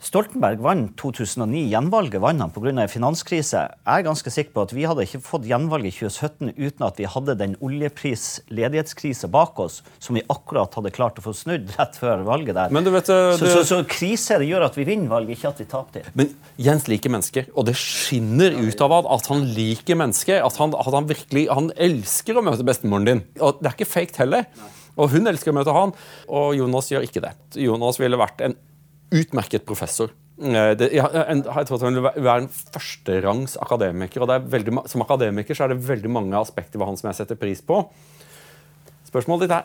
[0.00, 1.66] Stoltenberg vant 2009.
[1.68, 2.86] Gjenvalget vant han pga.
[2.88, 3.66] finanskrise.
[3.84, 6.96] Jeg er ganske sikker på at vi hadde ikke fått gjenvalg i 2017 uten at
[6.96, 12.00] vi hadde den oljepris-ledighetskrise bak oss, som vi akkurat hadde klart å få snudd rett
[12.00, 12.72] før valget der.
[12.72, 13.36] Men du vet, du...
[13.36, 16.16] så, så, så, krise det gjør at vi vinner valget, ikke at vi taper det.
[16.16, 20.40] Men Jens liker mennesker, og det skinner ut av at han liker mennesker.
[20.46, 23.24] At han, at han virkelig han elsker å møte bestemoren din.
[23.44, 24.48] Og det er ikke fake heller.
[24.96, 25.92] Og hun elsker å møte han,
[26.32, 27.36] og Jonas gjør ikke det.
[27.60, 28.56] Jonas ville vært en
[29.10, 30.12] utmerket professor.
[30.40, 34.24] Eh, det, jeg, jeg, tror at han vil være en førsterangs akademiker.
[34.24, 37.40] og veldig, Som akademiker så er det veldig mange aspekter ved han som jeg setter
[37.40, 37.82] pris på.
[39.10, 39.56] Spørsmålet ditt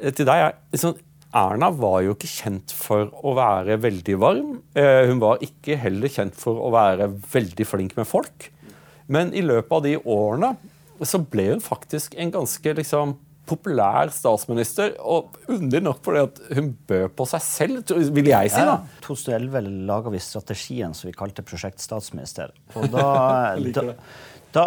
[0.00, 0.96] eh, til deg er liksom,
[1.32, 4.56] Erna var jo ikke kjent for å være veldig varm.
[4.76, 8.50] Eh, hun var ikke heller kjent for å være veldig flink med folk.
[9.12, 10.54] Men i løpet av de årene
[11.08, 13.16] så ble hun faktisk en ganske liksom
[13.52, 18.66] populær statsminister, og underlig nok fordi at hun bød på seg selv, vil jeg si.
[18.66, 18.80] da.
[18.82, 22.52] I 2011 laga vi strategien som vi kalte Prosjekt statsminister.
[22.76, 23.06] Og da,
[23.76, 23.86] da,
[24.52, 24.66] da,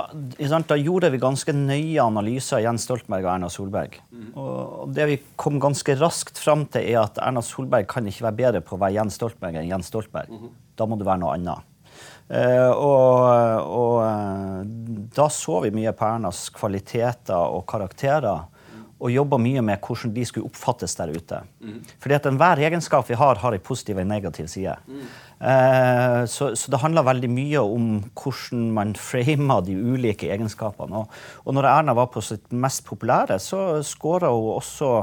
[0.69, 3.99] da, gjorde vi ganske nøye analyser av Jens Stoltenberg og Erna Solberg.
[4.33, 8.41] Og det vi kom ganske raskt fram til, er at Erna Solberg kan ikke være
[8.41, 10.51] bedre på å være Jens Stoltenberg enn Jens Stoltenberg.
[10.75, 11.71] Da må det være noe annet.
[12.25, 13.19] Uh, og,
[13.69, 14.63] og uh,
[15.13, 18.47] da så vi mye på Ernas kvaliteter og karakterer
[18.95, 21.41] og jobba mye med hvordan de skulle oppfattes der ute.
[21.59, 21.79] Mm.
[21.99, 24.75] Fordi at enhver egenskap vi har, har en positiv og en negativ side.
[24.87, 25.01] Mm.
[25.51, 31.03] Eh, så, så, det handler veldig mye om hvordan man framer de ulike egenskapene.
[31.03, 34.93] Og, og når Erna var på sitt mest populære, så skåra hun også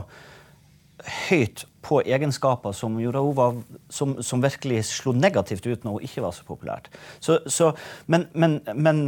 [1.28, 2.96] høyt på egenskaper som,
[3.35, 3.57] var,
[3.90, 6.88] som, som, virkelig slo negativt ut når hun ikke var så populært.
[7.20, 7.72] Så, så,
[8.07, 9.02] men, men, men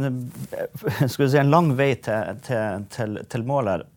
[0.99, 3.87] vi si, en lang vei til, til, til, til målet.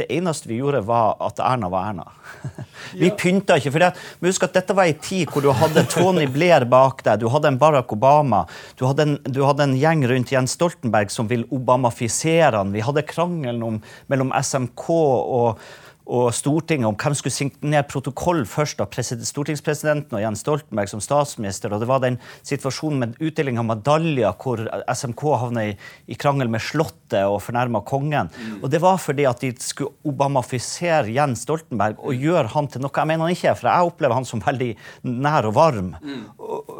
[0.00, 2.06] Det eneste vi gjorde, var at Erna var Erna.
[3.00, 3.16] vi ja.
[3.18, 3.72] pynta ikke.
[3.74, 7.28] for Husk at dette var en tid hvor du hadde Tony Blair bak deg, du
[7.32, 8.44] hadde en Barack Obama,
[8.80, 12.74] du hadde en, du hadde en gjeng rundt Jens Stoltenberg som vil obamafisere han.
[12.74, 15.62] Vi hadde krangelen mellom SMK og
[16.10, 21.72] og Stortinget om hvem skulle signere protokoll først av stortingspresidenten og Jens Stoltenberg som statsminister.
[21.72, 25.76] og Det var den situasjonen med utdeling av medaljer hvor SMK havna i,
[26.10, 28.32] i, krangel med Slottet og fornærma kongen.
[28.34, 28.58] Mm.
[28.64, 32.94] Og Det var fordi at de skulle obamafisere Jens Stoltenberg og gjøre han til noe
[33.00, 34.70] jeg mener han ikke er, for jeg opplever han som veldig
[35.06, 35.94] nær og varm.
[36.02, 36.26] Mm.
[36.42, 36.76] Og,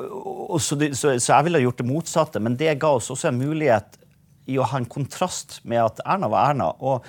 [0.51, 3.31] og, så, de, så, så jeg ville gjort det motsatte, men det ga oss også
[3.31, 4.01] en mulighet
[4.51, 6.73] i å ha en kontrast med at Erna var Erna.
[6.81, 7.07] og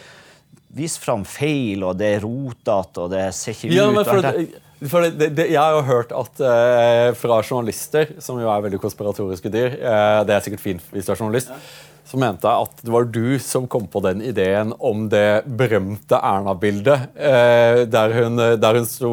[0.72, 4.62] Vis fram feil, og det er rotete, og det ser ikke ja, ut for det,
[4.90, 8.82] for det, det, Jeg har jo hørt at eh, fra journalister, som jo er veldig
[8.82, 11.52] konspiratoriske dyr eh, Det er sikkert fint hvis du er journalist.
[11.54, 11.90] Ja.
[12.12, 16.18] Så mente jeg at det var du som kom på den ideen om det berømte
[16.18, 17.06] Erna-bildet.
[17.16, 19.12] Eh, der hun, der hun sto,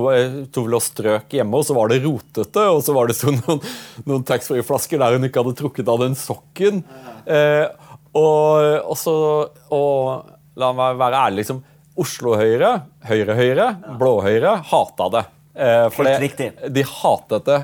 [0.49, 2.65] sto og strøk hjemme, og så var det rotete.
[2.73, 3.61] Og så var det så noen,
[4.09, 6.83] noen taxfree-flasker der hun ikke hadde trukket av den sokken.
[7.29, 9.15] og, og så...
[9.69, 11.45] Og, La meg være ærlig.
[11.45, 11.63] liksom,
[11.99, 12.71] Oslo Høyre,
[13.09, 13.67] Høyre-Høyre,
[13.99, 15.25] Blå-Høyre hata det.
[15.59, 17.59] Eh, for det, de hatet det.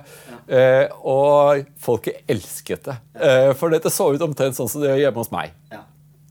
[0.45, 2.97] Eh, og folket elsket det.
[3.15, 5.55] Eh, for dette så ut omtrent sånn som det gjør hjemme hos meg.
[5.73, 5.85] Ja.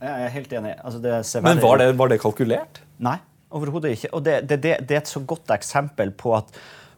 [0.04, 0.74] Jeg er helt enig.
[0.84, 2.82] Altså, det ser Men var det, var det kalkulert?
[3.04, 3.16] Nei,
[3.56, 4.12] overhodet ikke.
[4.12, 6.52] Og det, det, det, det er et så godt eksempel på at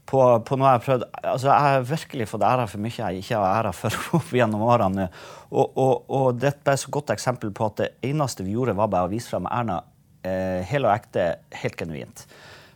[0.06, 3.24] på, på noe jeg har prøvd altså Jeg har virkelig fått æra for mye jeg
[3.24, 5.08] ikke har æra for opp gjennom årene.
[5.50, 8.78] Og, og, og dette er et så godt eksempel på at det eneste vi gjorde,
[8.78, 9.80] var bare å vise fram Erna
[10.26, 12.26] eh, hel og ekte, helt genuint.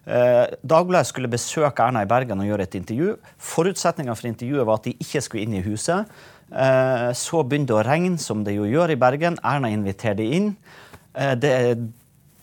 [0.09, 3.15] Eh, Dagbladet skulle besøke Erna i Bergen og gjøre et intervju.
[3.51, 6.09] Forutsetninga for intervjuet var at de ikke skulle inn i huset.
[6.49, 9.37] Eh, så begynte det å regne, som det jo gjør i Bergen.
[9.45, 10.55] Erna inviterte inn.
[11.13, 11.53] Eh, det,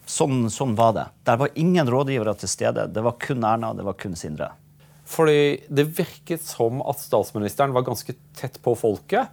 [0.07, 1.09] sånn, sånn var det.
[1.27, 2.87] Der var ingen rådgivere til stede.
[2.93, 4.53] Det var kun Erna, det var kun Sindre.
[5.07, 9.31] Fordi det virket som at statsministeren var ganske tett på folket.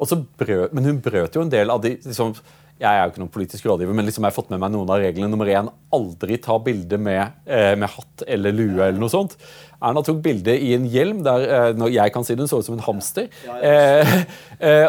[0.00, 2.34] Og så brøt, men hun brøt jo en del av de liksom,
[2.82, 4.88] Jeg er jo ikke noen politisk rådgiver, men liksom jeg har fått med meg noen
[4.90, 5.28] av reglene.
[5.30, 9.36] Nummer én aldri ta bilde med, eh, med hatt eller lue eller noe sånt.
[9.78, 12.66] Erna tok bilde i en hjelm der eh, når jeg kan si det, så ut
[12.66, 13.30] som en hamster.
[13.62, 14.16] Eh,
[14.58, 14.88] eh,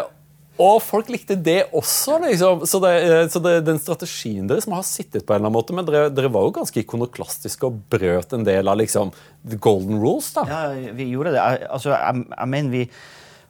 [0.54, 2.62] og folk likte det også, liksom.
[2.70, 5.56] Så, det, eh, så det, den strategien deres må ha sittet på en eller annen
[5.56, 9.10] måte, men dere, dere var jo ganske ikonoklastiske og brøt en del av liksom
[9.42, 10.46] the golden rules, da.
[10.46, 11.42] Ja, vi gjorde det.
[11.42, 12.86] Jeg, altså, jeg, jeg mener vi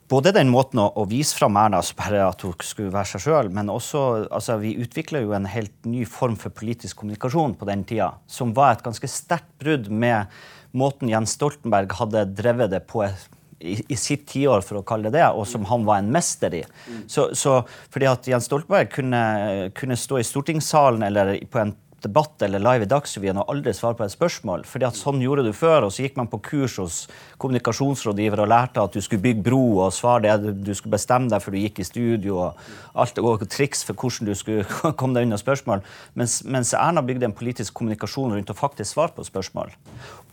[0.09, 3.53] både den måten å, å vise fram Erna bare at hun skulle være seg sjøl,
[3.53, 7.85] men også altså, vi utvikla jo en helt ny form for politisk kommunikasjon på den
[7.89, 10.33] tida, som var et ganske sterkt brudd med
[10.75, 13.05] måten Jens Stoltenberg hadde drevet det på
[13.65, 16.65] i, sitt tiår, for å kalle det det, og som han var en mester i.
[17.11, 17.61] Så, så
[17.93, 19.25] fordi at Jens Stoltenberg kunne,
[19.79, 21.75] kunne stå i stortingssalen eller på en
[22.05, 24.65] debatt eller live i Dagsrevyen og aldri svare på et spørsmål.
[24.69, 26.99] fordi at sånn gjorde du før, og så gikk man på kurs hos
[27.43, 31.43] kommunikasjonsrådgiver og lærte at du skulle bygge bro og svare det du skulle bestemme deg
[31.43, 35.29] før du gikk i studio, og alt og triks for hvordan du skulle komme deg
[35.29, 35.85] unna spørsmål.
[36.19, 39.73] Mens, mens Erna bygde en politisk kommunikasjon rundt å faktisk svare på spørsmål.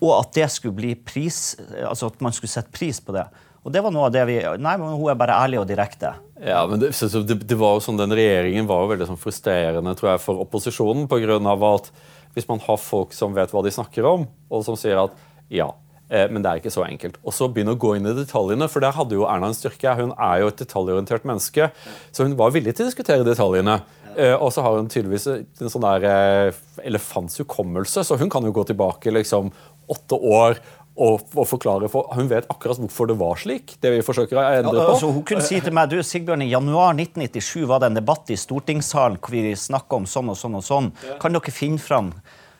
[0.01, 3.27] Og at det skulle bli pris, altså at man skulle sette pris på det.
[3.61, 6.15] Og det var noe av det vi Nei, men hun er bare ærlig og direkte.
[6.41, 9.93] Ja, men det, det, det var jo sånn, Den regjeringen var jo veldig sånn frustrerende
[9.97, 11.05] tror jeg, for opposisjonen.
[11.11, 11.91] På grunn av at
[12.33, 15.15] hvis man har folk som vet hva de snakker om, og som sier at
[15.51, 15.67] ja,
[16.09, 17.19] eh, men det er ikke så enkelt.
[17.21, 19.93] Og så begynne å gå inn i detaljene, for der hadde jo Erna en styrke.
[19.99, 21.69] Hun er jo et detaljorientert menneske,
[22.09, 23.81] så hun var villig til å diskutere detaljene.
[24.15, 28.43] Eh, og så har hun tydeligvis en sånn der eh, elefants hukommelse, så hun kan
[28.47, 29.51] jo gå tilbake liksom
[29.91, 30.61] åtte år
[31.01, 33.77] og, forklare for, Hun vet akkurat hvorfor det var slik.
[33.81, 34.91] det vi forsøker å endre på.
[34.91, 38.29] Altså, hun kunne si til meg du, Sigbjørn, i januar 1997 var det en debatt
[38.29, 40.91] i stortingssalen hvor vi snakka om sånn og sånn og sånn.
[41.21, 42.11] Kan dere finne fram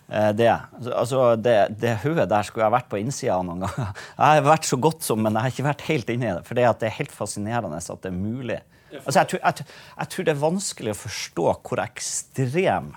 [0.07, 0.49] eh, det?
[0.87, 3.93] Altså, det, det hodet der skulle jeg vært på innsida av noen ganger.
[4.17, 6.41] Jeg har vært så godt som, men jeg har ikke vært helt inni det.
[6.47, 8.61] For det, det er helt fascinerende at det er mulig.
[8.91, 12.91] Altså, jeg, tror, jeg, jeg tror det er vanskelig å forstå hvor ekstrem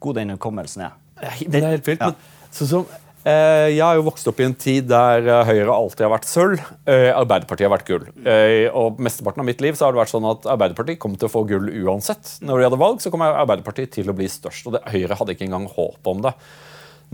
[0.00, 0.96] god den hukommelsen er.
[1.18, 2.04] Det er helt vilt.
[2.04, 6.04] men sånn som jeg har jo vokst opp i en tid der eh, Høyre alltid
[6.06, 8.06] har vært sølv, eh, Arbeiderpartiet har vært gull.
[8.78, 11.32] Og Mesteparten av mitt liv så har det vært sånn at Arbeiderpartiet kom til å
[11.32, 12.38] få gull uansett.
[12.46, 14.68] Når de hadde valg, så kom Arbeiderpartiet til å bli størst.
[14.70, 16.34] og det, Høyre hadde ikke engang håp om det.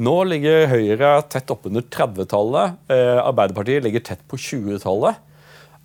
[0.05, 2.81] Nå ligger Høyre tett oppunder 30-tallet.
[2.91, 5.23] Arbeiderpartiet ligger tett på 20-tallet.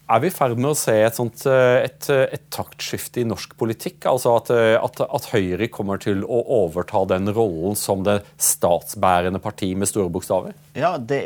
[0.10, 4.08] Er vi i ferd med å se et, sånt, et, et taktskifte i norsk politikk?
[4.10, 4.50] Altså at,
[4.82, 10.10] at, at, Høyre kommer til å overta den rollen som det statsbærende parti med store
[10.10, 10.58] bokstaver?
[10.74, 11.22] Ja, det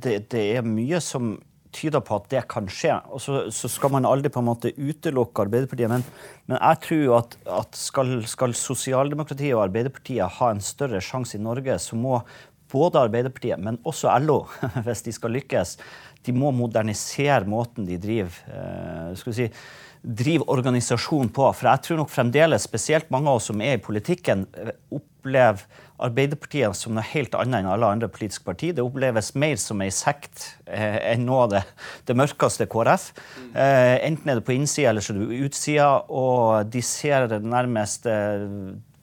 [0.00, 1.34] det, det er mye som
[1.72, 2.94] tyder på at det kan skje.
[3.12, 5.90] Og så, så skal man aldri på en måte utelukke Arbeiderpartiet.
[5.90, 6.04] Men,
[6.50, 11.42] men jeg tror at, at skal, skal sosialdemokratiet og Arbeiderpartiet ha en større sjanse i
[11.42, 12.20] Norge, så må
[12.72, 14.42] både Arbeiderpartiet, men også LO,
[14.86, 15.76] hvis de skal lykkes,
[16.26, 19.48] de må modernisere måten de driver eh, skal vi si,
[20.02, 21.46] driver organisasjon på.
[21.54, 24.46] For jeg tror nok fremdeles, spesielt mange av oss som er i politikken,
[24.92, 25.62] opplever
[26.02, 28.74] Arbeiderpartiet som noe helt annet enn alle andre politiske partier.
[28.74, 31.60] Det oppleves mer som ei sekt eh, enn av det,
[32.08, 33.12] det mørkeste KrF.
[33.54, 37.28] Eh, enten er det på innsida eller så er det på utsida, og de ser
[37.38, 38.48] nærmest eh,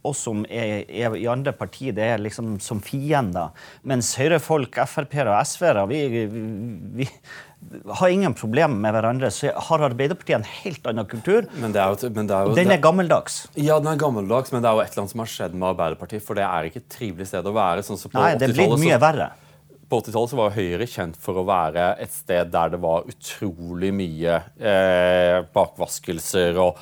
[0.07, 3.51] oss som er, er, i andre partier, det er liksom som fiender.
[3.87, 6.23] Mens Høyre-folk, Frp-ere og SV-ere, vi, vi,
[7.01, 7.07] vi,
[7.99, 9.31] har ingen problemer med hverandre.
[9.35, 11.49] Så har Arbeiderpartiet en helt annen kultur.
[11.59, 13.41] Men det er jo, men det er jo, den er gammeldags.
[13.59, 15.69] Ja, den er gammeldags, men det er jo et eller annet som har skjedd med
[15.73, 16.23] Arbeiderpartiet.
[16.25, 17.83] For det er ikke et trivelig sted å være.
[17.85, 19.29] Sånn så Nei, det blir mye verre.
[19.89, 24.35] På 80-tallet var Høyre kjent for å være et sted der det var utrolig mye
[24.61, 26.77] eh, bakvaskelser og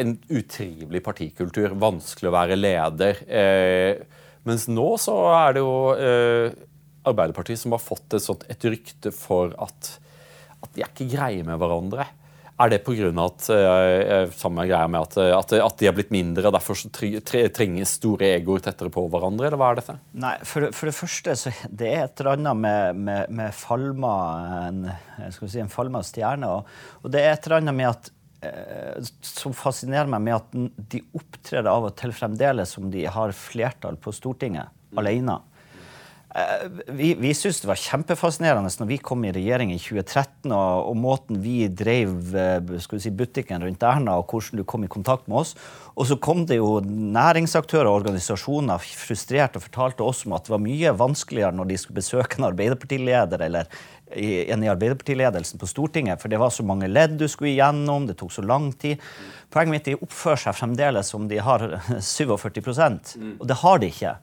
[0.00, 1.76] en utrivelig partikultur.
[1.80, 3.22] Vanskelig å være leder.
[3.28, 6.58] Eh, mens nå så er det jo eh,
[7.10, 9.94] Arbeiderpartiet som har fått et, sånt, et rykte for at,
[10.60, 12.08] at de er ikke greie med hverandre.
[12.60, 13.08] Er det pga.
[13.24, 16.76] at eh, samme greia med at, at, at, de har blitt mindre, og derfor
[17.56, 19.96] trenger store egoer tettere på hverandre, eller hva er dette?
[20.20, 24.14] Nei, For, for det første så det er et eller annet med, med, med falma,
[24.68, 24.82] en,
[25.32, 26.52] si, en falma stjerne.
[26.52, 26.68] Og,
[27.00, 28.19] og, det er et eller annet med at eh,
[29.20, 30.54] som fascinerer meg med at
[30.92, 35.00] de opptrer av og til fremdeles som de har flertall på Stortinget mm.
[35.02, 35.36] alene.
[36.30, 40.90] Eh, vi, vi syntes det var kjempefascinerende når vi kom i regjering i 2013, og,
[40.92, 42.12] og måten vi drev
[42.68, 45.56] vi si, butikken rundt Erna, og hvordan du kom i kontakt med oss.
[45.98, 50.54] Og så kom det jo næringsaktører og organisasjoner frustrert og fortalte oss om at det
[50.54, 56.20] var mye vanskeligere når de skulle besøke en Arbeiderpartileder eller en i Arbeiderpartiledelsen på Stortinget,
[56.22, 59.02] for det var så mange ledd du skulle igjennom, det tok så lang tid.
[59.52, 61.66] Poenget mitt er de oppfører seg fremdeles som de har
[62.00, 63.34] 47 mm.
[63.38, 64.16] og det har de ikke.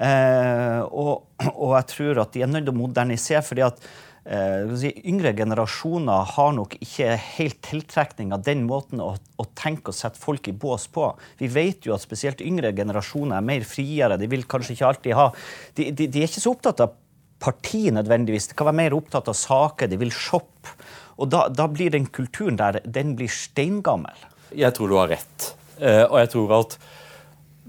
[0.00, 3.42] Eh, og, og, jeg tror at de er nødt til å modernisere.
[3.44, 3.82] fordi at
[4.24, 9.92] eh, si, Yngre generasjoner har nok ikke helt tiltrekning av den måten å, å, tenke
[9.92, 11.10] og sette folk i bås på.
[11.40, 14.18] Vi vet jo at spesielt yngre generasjoner er mer friere.
[14.20, 15.30] De vil kanskje ikke alltid ha
[15.76, 16.96] De, de, de er ikke så opptatt av
[17.40, 18.50] parti nødvendigvis.
[18.50, 19.90] De kan være mer opptatt av saker.
[19.90, 20.76] De vil shoppe.
[21.20, 24.28] Og da, da blir den kulturen der den blir steingammel.
[24.56, 25.50] Jeg tror du har rett.
[25.80, 26.78] Uh, og jeg tror at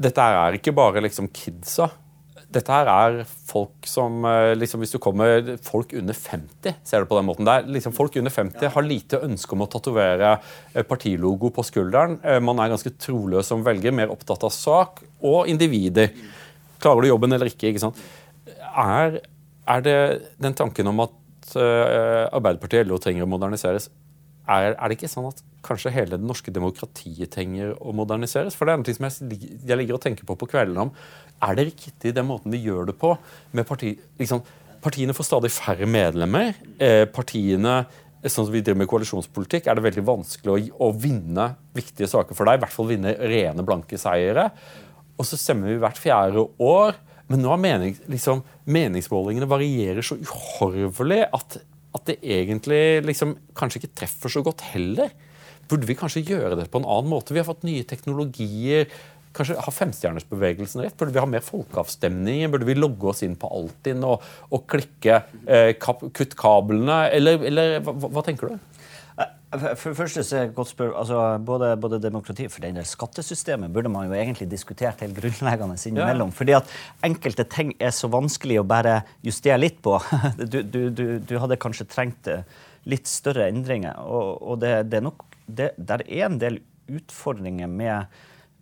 [0.02, 1.90] dette her er ikke bare liksom kidsa
[2.52, 7.08] dette her er folk som eh, liksom, Hvis du kommer folk under 50, ser du
[7.10, 7.64] på den måten der.
[7.68, 10.34] Liksom, folk under 50 har lite ønske om å tatovere
[10.74, 12.20] eh, partilogo på skulderen.
[12.24, 16.12] Eh, man er ganske troløs som velger, mer opptatt av sak og individer.
[16.84, 17.72] Klarer du jobben eller ikke?
[17.72, 18.02] ikke sant?
[18.72, 19.22] Er,
[19.70, 19.98] er det
[20.42, 21.18] den tanken om at
[21.58, 23.90] uh, Arbeiderpartiet og LO trenger å moderniseres,
[24.50, 28.58] er, er, det ikke sånn at kanskje hele det norske demokratiet trenger å moderniseres?
[28.58, 30.94] For det er noe som jeg, jeg ligger og tenker på på kveldene om.
[31.46, 33.14] Er det riktig den måten de gjør det på?
[33.54, 34.42] med parti, liksom,
[34.82, 36.56] Partiene får stadig færre medlemmer.
[36.82, 37.84] Eh, partiene
[38.22, 42.38] sånn som vi driver med koalisjonspolitikk, er det veldig vanskelig å, å, vinne viktige saker
[42.38, 42.58] for deg.
[42.58, 44.48] I hvert fall vinne rene, blanke seire.
[45.18, 46.98] Og så stemmer vi hvert fjerde år.
[47.32, 51.62] Men nå er mening, liksom, meningsmålingene varierer så uhorvelig at
[51.96, 55.12] at det egentlig liksom kanskje ikke treffer så godt heller.
[55.70, 57.36] Burde vi kanskje gjøre det på en annen måte?
[57.36, 58.88] Vi har fått nye teknologier.
[59.36, 60.96] Kanskje Har femstjernersbevegelsen rett?
[61.00, 62.52] Burde vi ha mer folkeavstemninger?
[62.52, 67.06] Burde vi logge oss inn på Altinn og, og klikke eh, kap, kutt kablene?
[67.16, 68.82] Eller, eller hva, hva tenker du?
[69.52, 72.86] For det første så er det godt spør, altså både, både demokrati for den del
[72.88, 76.32] skattesystemet burde man jo egentlig diskutert helt grunnleggende innimellom.
[76.32, 76.38] Ja.
[76.38, 76.72] Fordi at
[77.04, 79.98] enkelte ting er så vanskelig å bare justere litt på.
[80.52, 82.48] Du, du, du, du hadde kanskje trengt eh,
[82.90, 84.00] litt større endringer.
[84.00, 86.62] Og, og det, det, er nok, det, der er en del
[86.92, 88.08] utfordringer med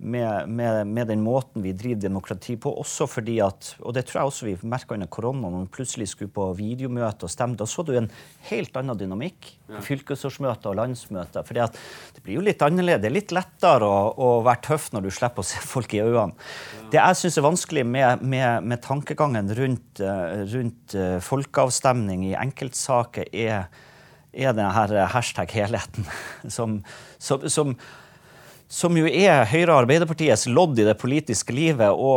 [0.01, 2.71] med, med, med, den måten vi driver demokrati på.
[2.81, 6.07] Også fordi at, og det tror jeg også vi merka under korona, når vi plutselig
[6.13, 7.57] skulle på videomøte og stemme.
[7.59, 8.07] Da så du en
[8.47, 11.43] helt annen dynamikk på fylkesårsmøter og landsmøter.
[11.43, 11.75] fordi at
[12.15, 13.03] det blir jo litt annerledes.
[13.03, 16.01] Det er litt lettere å, å, være tøff når du slipper å se folk i
[16.05, 16.49] øynene.
[16.79, 16.88] Ja.
[16.95, 22.35] Det jeg syns er vanskelig med, med, med tankegangen rundt, eh, rundt uh, folkeavstemning i
[22.39, 23.67] enkeltsaker, er,
[24.31, 26.07] er denne hashtag helheten
[26.55, 26.79] som,
[27.19, 27.75] som, som
[28.69, 32.12] som jo er Høyre og Arbeiderpartiets lodd i det politiske livet å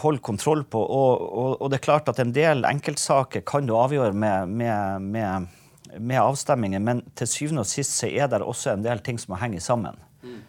[0.00, 0.80] holde kontroll på.
[0.80, 5.10] Og, og, og, det er klart at en del enkeltsaker kan du avgjøre med, med,
[5.12, 5.50] med,
[5.98, 9.34] med, avstemninger, men til syvende og sist så er det også en del ting som
[9.34, 10.00] må henge sammen.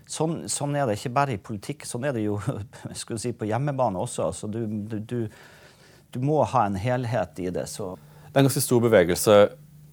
[0.08, 2.40] Sånn, sånn, er det ikke bare i politikk, sånn er det jo
[3.20, 4.30] si, på hjemmebane også.
[4.30, 4.64] Altså, du,
[4.96, 7.66] du, du, må ha en helhet i det.
[7.68, 7.92] Så.
[8.30, 9.40] Det er en ganske stor bevegelse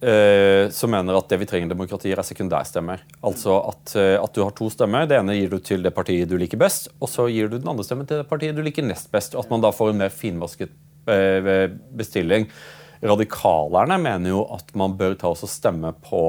[0.03, 3.03] eh, som mener at det vi trenger i demokratier, er sekundærstemmer.
[3.25, 5.07] Altså at, eh, at, du har to stemmer.
[5.09, 7.69] Det ene gir du til det partiet du liker best, og så gir du den
[7.71, 9.37] andre stemmen til det partiet du liker nest best.
[9.37, 10.73] Og at man da får en mer finvasket
[11.07, 12.49] eh, bestilling.
[13.03, 16.27] Radikalerne mener jo at man bør ta oss og stemme på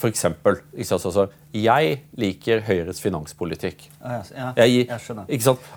[0.00, 0.24] F.eks.
[0.24, 3.84] Altså, jeg liker Høyres finanspolitikk.
[4.00, 4.22] Ja,
[4.62, 5.28] jeg, jeg skjønner.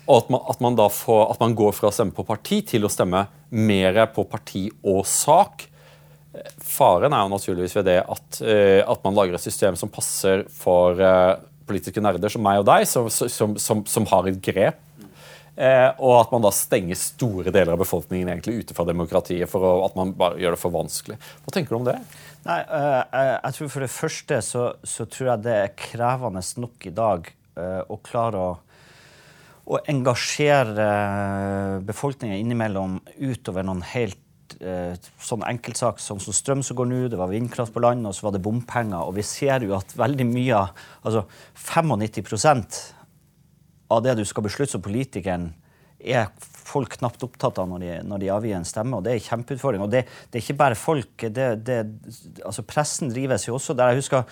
[0.08, 2.62] Og at man, at man, da får, at man går fra å stemme på parti
[2.73, 5.67] til å stemme mer på parti og sak.
[6.58, 10.48] Faren er jo naturligvis ved det at, uh, at, man lager et system som passer
[10.50, 14.82] for uh, politiske nerder som meg og deg, som, som, som, som har et grep.
[15.54, 19.62] Uh, og at man da stenger store deler av befolkningen egentlig ute fra demokratiet for
[19.62, 21.19] å, at man bare gjør det for vanskelig.
[21.46, 22.00] Hva tenker du om det?
[22.43, 26.91] Nei, jeg tror For det første så, så, tror jeg det er krevende nok i
[26.98, 27.30] dag
[27.88, 28.54] å klare å
[29.63, 30.86] å engasjere
[31.88, 34.19] befolkningen innimellom utover noen helt
[34.60, 38.15] eh, sånn enkeltsak sånn som strøm som går nå, det var vindkraft på land, og
[38.15, 39.01] så var det bompenger.
[39.03, 40.65] Og vi ser jo at veldig mye
[41.03, 41.25] Altså
[41.60, 42.79] 95%
[43.91, 45.52] av det du skal beslutte som politikeren,
[46.04, 46.29] er
[46.63, 48.98] folk knapt opptatt av når de, når de avgir en stemme.
[48.98, 49.83] og Det er en kjempeutfordring.
[49.85, 51.25] Og det, det er ikke bare folk.
[51.35, 51.79] Det, det,
[52.44, 53.94] altså Pressen drives jo også der.
[53.94, 54.23] Jeg husker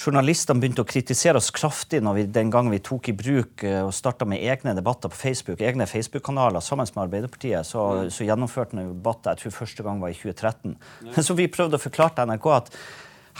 [0.00, 3.82] Journalistene begynte å kritisere oss kraftig når vi, den gang vi tok i bruk uh,
[3.88, 7.68] og starta med egne debatter på Facebook, egne Facebook-kanaler sammen med Arbeiderpartiet.
[7.68, 8.12] Så, mm.
[8.14, 10.76] så gjennomførte vi debatter jeg tror første gang var i 2013.
[11.10, 11.24] Ja.
[11.30, 12.70] Så vi prøvde å forklare til NRK at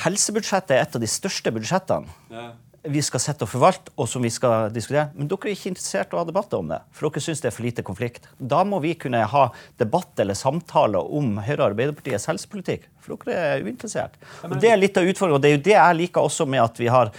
[0.05, 2.19] helsebudsjettet er et av de største budsjettene.
[2.35, 2.51] Ja
[2.83, 5.11] vi skal sette og forvalte, og som vi skal diskutere.
[5.17, 7.51] Men dere er ikke interessert i å ha debatter om det, for dere syns det
[7.51, 8.31] er for lite konflikt.
[8.39, 9.45] Da må vi kunne ha
[9.81, 14.17] debatt eller samtaler om Høyre og Arbeiderpartiets helsepolitikk, for dere er uinteressert.
[14.49, 16.65] Og Det er litt av utfordringen, og det er jo det jeg liker også med
[16.65, 17.15] at vi har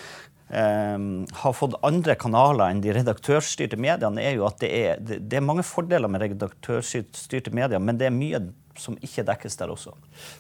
[0.52, 5.22] Um, har fått andre kanaler enn de redaktørstyrte mediene, er jo at det er, det,
[5.32, 8.42] det er mange fordeler med redaktørstyrte medier, men det er mye
[8.82, 9.94] som ikke dekkes der også.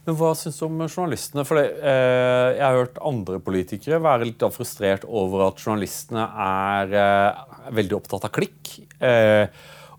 [0.07, 1.45] Men Hva syns du om journalistene?
[1.47, 6.97] For det, eh, Jeg har hørt andre politikere være litt frustrert over at journalistene er
[6.97, 8.79] eh, veldig opptatt av klikk.
[8.99, 9.47] Eh,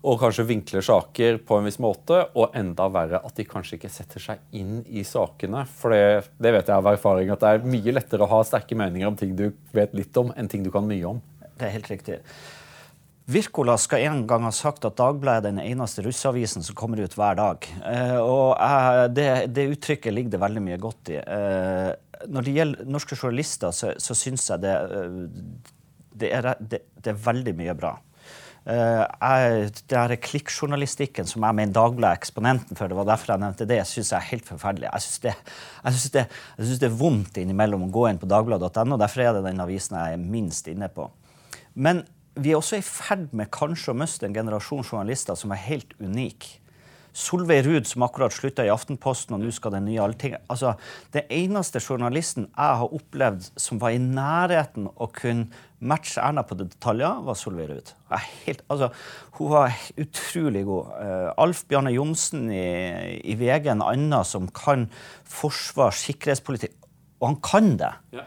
[0.03, 3.91] og kanskje vinkler saker på en viss måte, og enda verre at de kanskje ikke
[3.91, 5.63] setter seg inn i sakene.
[5.79, 8.75] For det, det vet jeg av erfaring at det er mye lettere å ha sterke
[8.75, 11.23] meninger om ting du vet litt om, enn ting du kan mye om.
[11.55, 12.19] Det er helt riktig.
[13.25, 17.13] Wirkola skal en gang ha sagt at Dagbladet er den eneste russeavisen som kommer ut
[17.15, 17.67] hver dag.
[17.87, 21.19] Eh, og eh, det, det, uttrykket ligger det veldig mye godt i.
[21.21, 21.91] Eh,
[22.33, 25.13] når det gjelder norske journalister, så, så syns jeg det, eh,
[26.19, 27.93] det, er, det, er, veldig mye bra.
[28.63, 33.33] Uh, jeg, det er klikkjournalistikken som jeg mener Dagbladet er eksponenten for, det var derfor
[33.33, 34.87] jeg nevnte det, syns jeg er helt forferdelig.
[34.87, 35.33] Jeg syns det,
[36.13, 36.27] det,
[36.69, 38.99] det, er vondt innimellom å gå inn på dagbladet.no.
[39.01, 41.09] Derfor er det den avisen jeg er minst inne på.
[41.75, 42.05] Men
[42.35, 45.93] vi er også i ferd med kanskje å miste en generasjon journalister som er helt
[46.01, 46.49] unik.
[47.13, 50.71] Solveig Ruud, som akkurat slutta i Aftenposten, og nå skal den nye Alltinget altså,
[51.13, 55.45] Den eneste journalisten jeg har opplevd som var i nærheten å kunne
[55.83, 57.93] matche Erna på detaljer, var Solveig Ruud.
[58.71, 58.89] Altså,
[59.37, 60.93] hun var utrolig god.
[60.95, 64.87] Uh, Alf Bjarne Johnsen i, i VG, en annen som kan
[65.27, 66.79] forsvar, sikkerhetspolitikk.
[67.19, 67.91] Og han kan det.
[68.15, 68.25] Ja.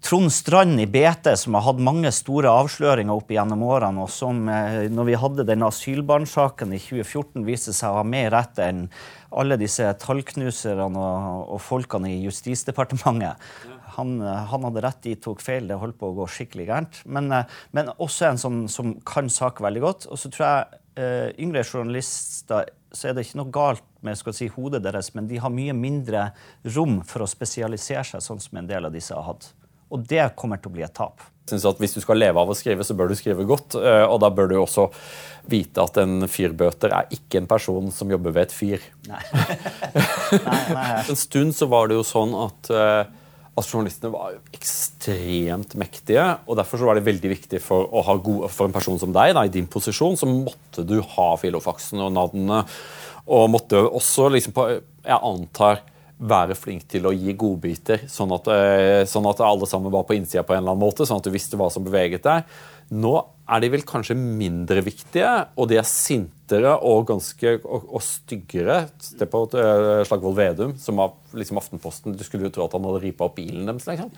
[0.00, 4.46] Trond Strand i BT, som har hatt mange store avsløringer opp gjennom årene, og som
[4.48, 8.86] eh, når vi hadde den asylbarnsaken i 2014, viste seg å ha mer rett enn
[9.36, 13.36] alle disse tallknuserne og, og folkene i Justisdepartementet.
[13.98, 15.68] Han, eh, han, hadde rett, de tok feil.
[15.68, 17.04] Det holdt på å gå skikkelig gærent.
[17.04, 20.08] Men, eh, men også en som, som kan sak veldig godt.
[20.08, 24.34] Og så tror jeg uh, yngre journalister så er det ikke noe galt med skal
[24.34, 26.30] si, hodet deres, men de har mye mindre
[26.74, 29.52] rom for å spesialisere seg, sånn som en del av disse har hatt.
[29.90, 31.22] Og det kommer til å bli et tap.
[31.50, 33.74] Jeg synes at Hvis du skal leve av å skrive, så bør du skrive godt.
[33.74, 34.86] Eh, og da bør du også
[35.50, 38.84] vite at en fyrbøter er ikke en person som jobber ved et fyr.
[39.08, 39.22] Nei.
[40.46, 40.84] nei, nei.
[41.10, 43.02] En stund så var det jo sånn at, eh,
[43.50, 46.28] at journalistene var ekstremt mektige.
[46.46, 47.90] og Derfor så var det veldig viktig for,
[48.22, 52.04] gode, for en person som deg, da, i din posisjon, så måtte du ha filofaksen
[52.04, 52.62] og navnene.
[53.26, 54.70] Og måtte også liksom på,
[55.02, 55.82] Jeg antar
[56.20, 60.18] være flink til å gi godbiter, sånn at, eh, sånn at alle sammen var på
[60.18, 62.44] innsida på en eller annen måte, sånn at du visste hva som beveget deg.
[62.90, 63.14] Nå
[63.50, 68.82] er de vel kanskje mindre viktige, og de er sintere og ganske og, og styggere.
[69.02, 72.86] Se på uh, Slagvold Vedum, som var liksom Aftenposten Du skulle jo tro at han
[72.88, 73.86] hadde ripa opp bilen deres.
[73.86, 74.10] Liksom.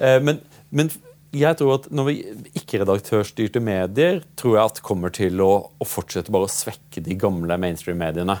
[0.00, 0.92] Uh, men, men,
[1.36, 2.14] jeg tror at når vi
[2.56, 7.60] ikke-redaktørstyrte medier, tror jeg at kommer til å, å fortsette bare å svekke de gamle
[7.60, 8.38] mainstream-mediene.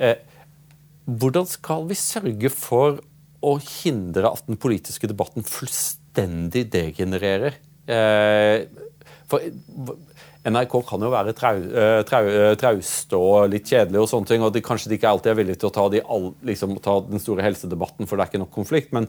[0.00, 0.16] Uh,
[1.06, 2.98] hvordan skal vi sørge for
[3.46, 7.58] å hindre at den politiske debatten fullstendig degenererer?
[7.86, 8.66] Eh,
[9.30, 9.42] for
[10.46, 14.42] NRK kan jo være trau, eh, trau, eh, trauste og litt kjedelige, og sånne ting,
[14.42, 16.02] og de, kanskje de ikke alltid er villige til å ta, de,
[16.46, 18.92] liksom, ta, den store helsedebatten, for det er ikke nok konflikt.
[18.92, 19.08] Men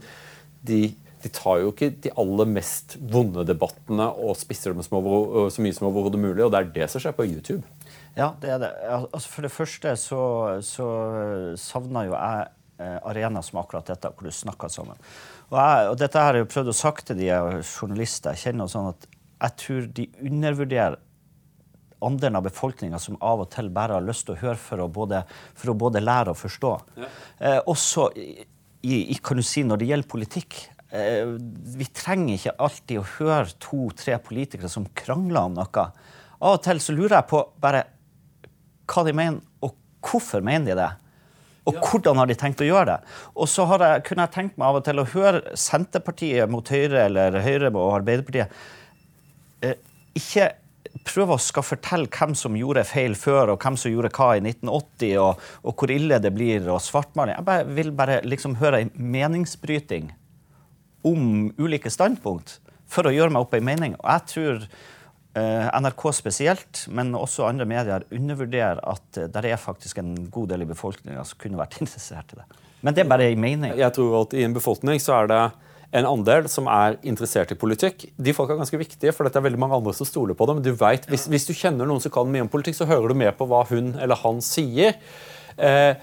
[0.66, 0.94] de,
[1.24, 5.90] de tar jo ikke de aller mest vonde debattene og spisser dem så mye som
[5.90, 7.64] overhodet mulig, og det er det som skjer på YouTube.
[8.18, 8.72] Ja, det er det.
[8.90, 10.22] Altså, for det første så,
[10.66, 10.88] så
[11.62, 12.48] savner jo jeg
[12.78, 14.98] arena arenaer som akkurat dette, hvor du snakker sammen.
[15.50, 18.70] Og, jeg, og dette har jeg jo prøvd å sagt til de journalister jeg kjenner,
[18.70, 19.08] sånn at
[19.38, 20.98] jeg tror de undervurderer
[22.06, 24.90] andelen av befolkninga som av og til bare har lyst til å høre for å
[24.94, 25.24] både,
[25.58, 26.74] for å både lære og forstå.
[27.02, 27.12] Ja.
[27.40, 28.38] Eh, også i,
[28.84, 30.60] i, kan du si, når det gjelder politikk.
[30.94, 31.34] Eh,
[31.78, 35.88] vi trenger ikke alltid å høre to-tre politikere som krangler om noe.
[36.38, 37.86] Av og til så lurer jeg på bare
[38.88, 39.76] hva de mener, og
[40.08, 40.92] hvorfor mener de det.
[41.68, 41.82] Og ja.
[41.84, 43.00] hvordan har de tenkt å gjøre det?
[43.36, 47.04] Og så jeg, kunne jeg tenkt meg av og til å høre Senterpartiet mot Høyre
[47.10, 48.56] eller Høyre og Arbeiderpartiet
[49.66, 49.76] eh,
[50.16, 50.48] ikke
[51.08, 55.18] prøve å fortelle hvem som gjorde feil før, og hvem som gjorde hva i 1980,
[55.22, 57.36] og, og hvor ille det blir, og svartmaling.
[57.36, 60.12] Jeg bare, vil bare liksom høre en meningsbryting
[61.08, 62.58] om ulike standpunkt
[62.88, 63.98] for å gjøre meg opp ei mening.
[64.00, 64.68] Og jeg tror
[65.38, 70.70] NRK spesielt, men også andre medier, undervurderer at det er faktisk en god del i
[70.70, 72.48] befolkninga som kunne vært interessert i det.
[72.86, 73.74] Men det er bare en mening.
[73.78, 75.42] Jeg tror at I en befolkning så er det
[75.96, 78.10] en andel som er interessert i politikk.
[78.20, 80.60] De folk er ganske viktige, for det er veldig mange andre som stoler på dem.
[80.66, 83.20] Du vet, hvis, hvis, du kjenner noen som kan mye om politikk, så hører du
[83.22, 84.98] med på hva hun eller han sier.
[85.58, 85.96] Eh,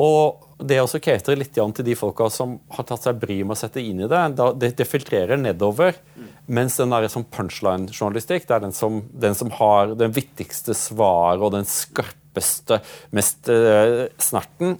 [0.00, 3.60] og det også caterer litt til de folka som har tatt seg bryet med å
[3.60, 4.22] sette inn i det.
[4.62, 5.98] det, filtrerer nedover.
[6.46, 11.44] Mens den der som punchline-journalistikk, det er den som, den som har den vittigste svaret
[11.44, 12.80] og den skarpeste,
[13.14, 14.78] mest uh, snerten.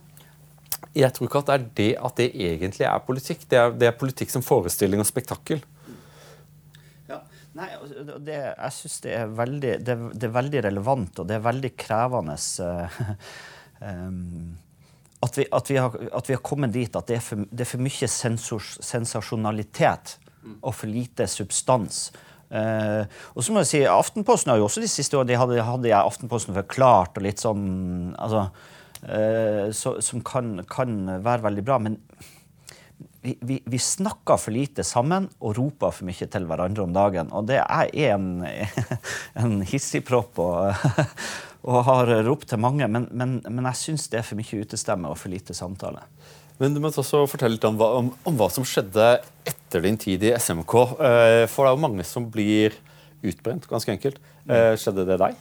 [0.92, 3.46] Jeg tror ikke at det er det at det egentlig er politikk.
[3.48, 5.62] Det er, det er politikk som forestilling og spektakkel.
[7.52, 9.16] Nei, altså, det, jeg syns det,
[9.60, 12.36] det, det, er veldig relevant, og det er veldig krevende.
[12.64, 13.00] Uh,
[13.84, 14.52] um,
[15.22, 17.64] at vi, at, vi har, at vi, har, kommet dit at det er for, det
[17.64, 20.16] er for mye sensors, sensasjonalitet
[20.60, 22.08] og for lite substans.
[22.52, 25.62] Uh, og så må jeg si, Aftenposten har jo også de siste årene de hadde,
[25.64, 27.62] hadde jeg Aftenposten forklart og litt sånn
[28.20, 28.42] altså,
[29.06, 31.78] uh, så, Som kan, kan, være veldig bra.
[31.80, 31.96] Men
[33.22, 37.32] vi, vi, vi, snakker for lite sammen og roper for mye til hverandre om dagen.
[37.32, 38.44] Og det er en,
[39.40, 40.42] en hissigpropp.
[40.42, 40.84] Og,
[41.62, 45.10] og har ropt til mange, men, men, men jeg syns det er for mye utestemme
[45.10, 46.02] og for lite samtale.
[46.58, 49.06] Men Du må også fortelle litt om hva, om, om hva som skjedde
[49.48, 50.74] etter din tid i SMK.
[50.94, 52.76] Eh, for det er jo mange som blir
[53.22, 54.20] utbrent, ganske enkelt.
[54.46, 55.40] Eh, skjedde det deg?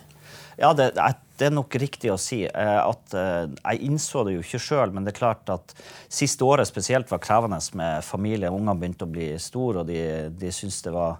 [0.61, 2.43] Ja, det, det, er nok riktig å si.
[2.45, 5.75] Eh, at Jeg innså det jo ikke sjøl, men det er klart at
[6.09, 8.53] siste året spesielt var krevende med familie.
[8.53, 10.01] Ungene begynte å bli store, og de,
[10.37, 11.17] de syntes det var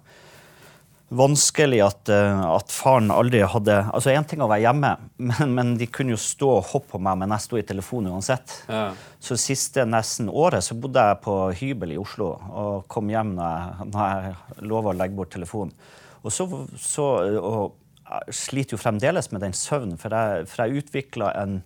[1.16, 4.92] vanskelig at, uh, at, faren aldri hadde Altså, Én ting å være hjemme,
[5.28, 8.14] men, men, de kunne jo stå og hoppe på meg, men jeg sto i telefonen
[8.16, 8.56] uansett.
[8.68, 8.86] Ja.
[9.22, 13.52] Så siste nesten året så bodde jeg på hybel i Oslo og kom hjem når
[13.52, 15.76] jeg, når jeg lova å legge bort telefonen.
[16.22, 16.46] Og så,
[16.78, 17.06] så
[17.38, 17.78] og
[18.12, 21.60] jeg sliter jo fremdeles med den søvnen, for jeg, for jeg utvikla en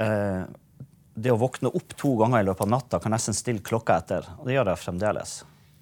[0.00, 0.44] eh,
[1.14, 4.26] Det å våkne opp to ganger i løpet av natta kan nesten stille klokka etter.
[4.38, 5.34] Og det gjør jeg fremdeles.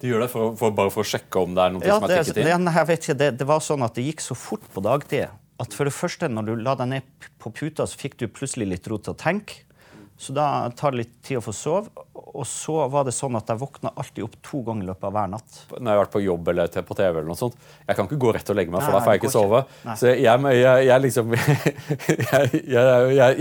[0.03, 2.09] Du gjør det for, for, bare for å sjekke om det er noe ja, som
[2.09, 2.67] er tikket inn?
[2.67, 5.31] jeg vet ikke, det, det, var sånn at det gikk så fort på dagtid
[5.63, 8.67] at for det første, når du la deg ned på puta, så fikk du plutselig
[8.67, 9.61] litt ro til å tenke.
[10.19, 12.03] Så da tar det litt tid å få sove.
[12.13, 15.15] Og så var det sånn at jeg våkna alltid opp to ganger i løpet av
[15.15, 15.57] hver natt.
[15.73, 18.21] Når jeg har vært på jobb eller på TV, eller noe sånt, jeg kan ikke
[18.23, 19.63] gå rett og legge meg, for da får jeg ikke sove.
[19.81, 19.97] Ikke.
[19.99, 21.33] Så jeg, jeg, jeg liksom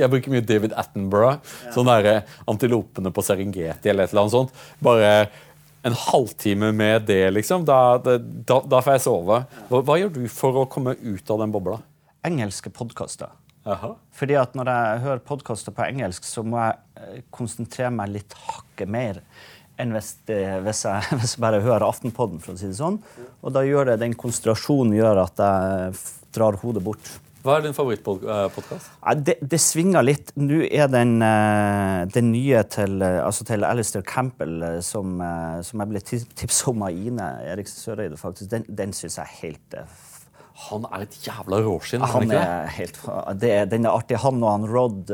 [0.00, 1.38] jeg, bruker mye David Attenborough.
[1.38, 1.76] Ja.
[1.76, 2.18] Sånn derre
[2.50, 4.62] antilopene på Serengeti eller et eller annet sånt.
[4.82, 5.14] Bare
[5.82, 9.38] en halvtime med det, liksom, da, da, da får jeg sove.
[9.68, 11.80] Hva, hva, gjør du for å komme ut av den bobla?
[12.26, 13.32] Engelske podkaster.
[13.62, 18.34] Fordi at Når jeg hører podkaster på engelsk, så må jeg eh, konsentrere meg litt
[18.48, 19.20] hakket mer
[19.80, 22.42] enn hvis, det, hvis, jeg, hvis, jeg, bare hører Aftenpodden.
[22.42, 23.00] for å si det sånn.
[23.42, 26.02] Og da gjør det, den konsentrasjonen gjør at jeg
[26.34, 27.14] drar hodet bort.
[27.42, 28.90] Hva er din favorittpodkast?
[29.26, 30.30] Det, det, svinger litt.
[30.38, 35.18] Nå er den, eh, den nye til, eh, altså til Alistair Campbell, eh, som,
[35.66, 38.50] som jeg ble tipsa om av Ine Eriksen Søreide, faktisk.
[38.52, 39.78] Den, den syns jeg er helt
[40.68, 42.04] han er et jævla råskinn.
[42.12, 43.00] Han er helt,
[43.40, 44.18] det er, den er artig.
[44.22, 45.12] Han og han Rod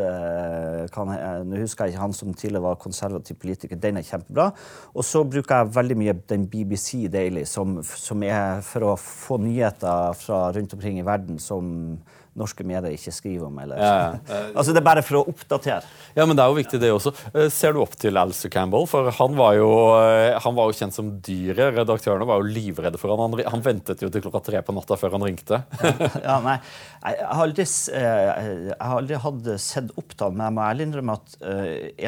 [0.94, 1.12] kan,
[1.48, 3.80] Nå husker jeg ikke han som tidligere var konservativ politiker.
[3.80, 4.50] Den er kjempebra.
[4.94, 9.40] Og så bruker jeg veldig mye den BBC Daily, som, som er for å få
[9.42, 11.98] nyheter fra rundt omkring i verden som
[12.38, 13.58] norske medier ikke skriver om.
[13.62, 13.80] Eller.
[13.82, 13.94] Ja,
[14.28, 14.42] ja.
[14.58, 15.86] altså Det er bare for å oppdatere.
[16.16, 17.12] Ja, men det er jo viktig, det også.
[17.32, 18.86] Eh, ser du opp til Alistair Campbell?
[18.90, 19.68] For han var jo,
[20.00, 21.76] eh, han var jo kjent som dyret.
[21.76, 23.38] Redaktørene var jo livredde for han.
[23.52, 25.60] Han ventet jo til klokka tre på natta før han ringte.
[26.28, 26.58] ja, nei,
[27.02, 27.66] jeg har aldri,
[27.98, 31.36] eh, jeg har aldri hatt sett opp til han, men jeg må ærlig innrømme at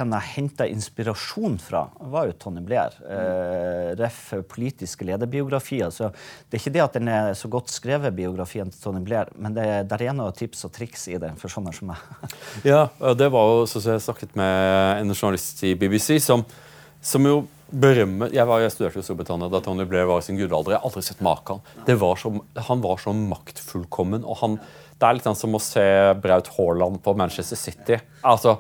[0.00, 2.96] en jeg henta inspirasjon fra, var jo Tony Blair.
[4.00, 4.18] Ref.
[4.50, 5.90] politiske lederbiografier.
[5.94, 9.30] Så det er ikke det at den er så godt skrevet, biografien til Tony Blair,
[9.38, 12.28] men det, det er noen tips og triks i det for sånne som meg.
[12.70, 16.44] ja, det var jo som jeg snakket med en journalist i BBC som,
[17.00, 17.40] som jo
[17.70, 20.74] berømmer jeg, var, jeg studerte i Storbritannia da Tony Blair var i sin gudalder.
[20.74, 21.62] Jeg har aldri sett maken.
[21.86, 24.24] Han var så maktfullkommen.
[24.26, 24.58] og han,
[24.98, 25.84] Det er litt sånn som å se
[26.22, 28.00] Braut Haaland på Manchester City.
[28.26, 28.58] Altså,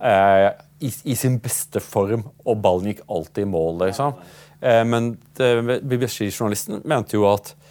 [0.00, 0.48] eh,
[0.80, 3.86] i, i, sin beste form, og ballen gikk alltid i mål.
[3.86, 4.16] liksom.
[4.60, 7.65] Eh, men BBC-journalisten mente jo at, eh,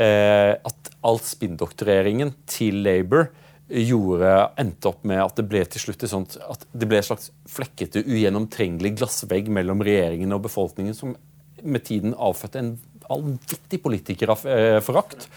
[0.00, 3.26] at all spinndoktoreringen til Labour
[3.70, 7.30] gjorde, endte opp med at det ble til slutt sånt, at det ble en slags
[7.50, 11.14] flekkete, ugjennomtrengelig glassvegg mellom regjeringen og befolkningen, som
[11.62, 12.72] med tiden avfødte en
[13.04, 15.28] vanvittig politikerforakt.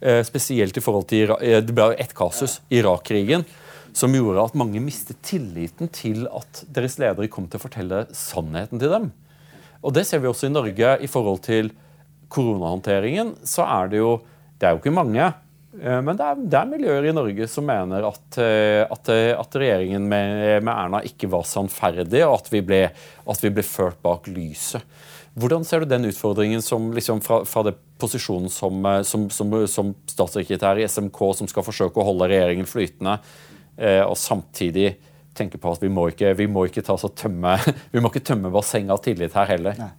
[0.00, 3.44] Eh, spesielt i forhold til eh, Det ble ett kasus, Irak-krigen,
[3.92, 8.80] som gjorde at mange mistet tilliten til at deres ledere kom til å fortelle sannheten
[8.80, 9.10] til dem.
[9.84, 11.72] Og Det ser vi også i Norge i forhold til
[12.30, 13.36] koronahåndteringen.
[13.44, 14.20] så er det jo
[14.60, 15.32] Det er jo ikke mange.
[15.78, 19.30] Eh, men det er, det er, miljøer i Norge som mener at, eh, at, eh,
[19.38, 23.64] at regjeringen med, med, Erna ikke var sannferdig, og at vi, ble, at vi ble
[23.66, 24.82] ført bak lyset.
[25.40, 29.92] Hvordan ser du den utfordringen som, liksom, fra, fra det posisjonen som, som, som, som,
[30.10, 33.14] statssekretær i SMK, som skal forsøke å holde regjeringen flytende,
[33.78, 34.96] og samtidig
[35.38, 37.54] tenke på at vi må ikke, vi må ikke, tømme,
[37.94, 39.78] vi må ikke tømme bassenget av tillit her heller?
[39.78, 39.92] Nei.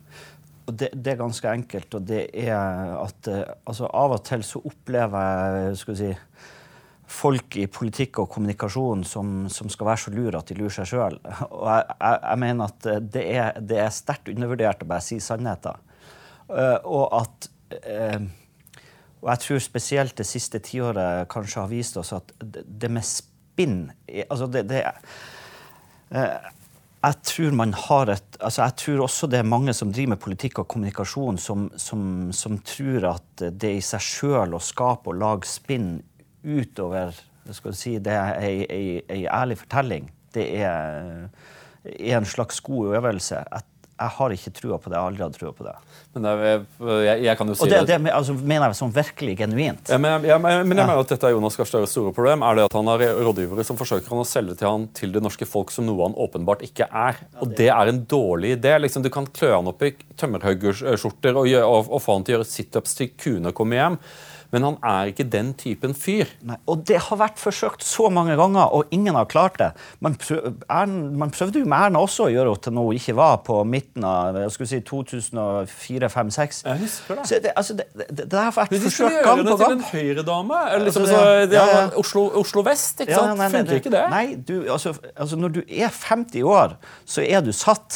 [0.72, 1.98] Og det, det, er ganske enkelt.
[1.98, 6.12] Og det er at eh, altså, av og til så opplever jeg skal si,
[7.12, 10.94] folk i politikk og kommunikasjon som, som, skal være så lure at de lurer seg
[10.94, 11.18] sjøl.
[11.50, 15.06] Og jeg, jeg, jeg, mener at eh, det er, det er sterkt undervurdert å bare
[15.06, 15.88] si sannheten.
[16.52, 17.46] Uh, og at
[19.22, 23.86] Og jeg tror spesielt det siste tiåret kanskje har vist oss at det, med spinn
[24.26, 24.82] Altså, det, det
[27.02, 30.22] jeg tror man har et altså Jeg tror også det er mange som driver med
[30.22, 35.18] politikk og kommunikasjon, som, som, som tror at det i seg sjøl å skape og
[35.22, 35.95] lage spinn
[36.45, 37.14] utover
[37.52, 41.28] skal si, det er ei ærlig fortelling, det er,
[41.84, 43.41] er en slags god øvelse.
[43.41, 43.71] Jeg
[44.02, 44.95] jeg har ikke trua på det.
[44.97, 45.74] Jeg har aldri hatt trua på det.
[46.16, 49.36] Men jeg, jeg, jeg, kan jo si og det, det altså, mener jeg sånn virkelig
[49.39, 49.91] genuint.
[49.93, 52.43] Ja, men, jeg, men, men jeg mener at dette er Jonas Gahr Støres store problem.
[52.47, 55.24] er det at Han har rådgivere som forsøker han å selge til han til det
[55.24, 57.22] norske folk som noe han åpenbart ikke er.
[57.43, 58.76] Og det er en dårlig idé.
[58.82, 62.39] Liksom, du kan klø han opp i tømmerhuggerskjorter og, og, og, få han til å
[62.39, 63.99] gjøre situps til kuene kommer hjem.
[64.52, 66.26] Men han er ikke den typen fyr.
[66.47, 69.72] Nei, og det har vært forsøkt så mange ganger, og ingen har klart det.
[70.04, 70.39] Man, prøv,
[71.18, 74.04] man prøvde jo med Erna også å gjøre henne noe hun ikke var på midten
[74.08, 76.62] av si 2004-2005-2006.
[76.66, 77.26] Jeg husker det.
[77.30, 79.41] Så det, altså, det, det, det har vært forsøkt gang på gang.
[79.41, 80.60] De skulle gjøre det til en høyredame.
[80.86, 81.22] Liksom, altså,
[81.56, 81.82] ja, ja.
[82.02, 83.39] Oslo, Oslo, vest, ikke sant?
[83.39, 84.04] Nei, Funker ikke det?
[84.12, 86.76] Nei, du, altså, altså, når du er 50 år,
[87.06, 87.89] så er du satt.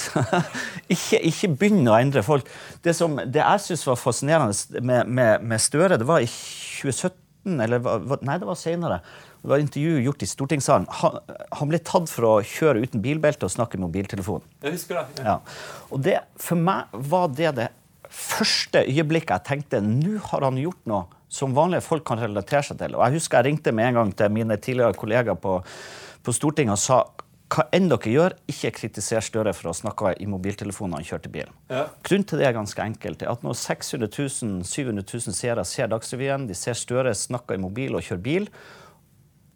[0.94, 2.48] ikke, ikke begynn å endre folk.
[2.86, 7.62] Det, som, det jeg syns var fascinerende med, med, med Støre, det var ikke 2017,
[7.62, 7.82] eller
[8.26, 9.00] nei, det var senere.
[9.42, 10.88] Det var intervju gjort i stortingssalen.
[11.02, 11.18] Han,
[11.60, 14.46] han, ble tatt for å kjøre uten bilbelte og snakke i mobiltelefon.
[14.66, 15.26] Jeg husker det.
[15.28, 15.40] Ja.
[15.94, 17.68] Og det, for meg var det det
[18.16, 22.80] første øyeblikket jeg tenkte nå har han gjort noe som vanlige folk kan relatere seg
[22.80, 22.96] til.
[22.96, 25.58] Og jeg husker jeg ringte med en gang til mine tidligere kollegaer på,
[26.24, 27.00] på Stortinget og sa
[27.54, 31.54] hva enn dere gjør, ikke kritiser Støre for å snakke i mobiltelefonen han kjørte bilen.
[31.70, 31.86] Ja.
[32.06, 33.22] Grunnen til det er ganske enkelt.
[33.22, 37.94] at Når 600 000, 700 000 seere ser Dagsrevyen, de ser Støre snakke i mobil
[37.96, 38.50] og kjøre bil,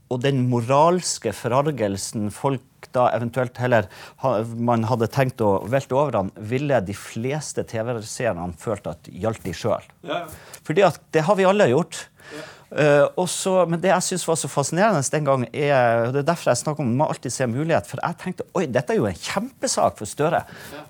[0.09, 3.89] og den moralske forargelsen folk da eventuelt heller
[4.57, 9.53] man hadde tenkt å velte over han, ville de fleste TV-seerne følt at gjaldt de
[9.53, 9.85] sjøl.
[10.07, 10.23] Ja.
[10.65, 12.07] Fordi at det har vi alle gjort.
[12.33, 12.47] Ja.
[12.69, 16.27] Uh, også, men det jeg syns var så fascinerende den gang, er og det er
[16.27, 17.87] derfor jeg snakker om man alltid ser mulighet.
[17.89, 20.43] For jeg tenkte oi, dette er jo en kjempesak for Støre.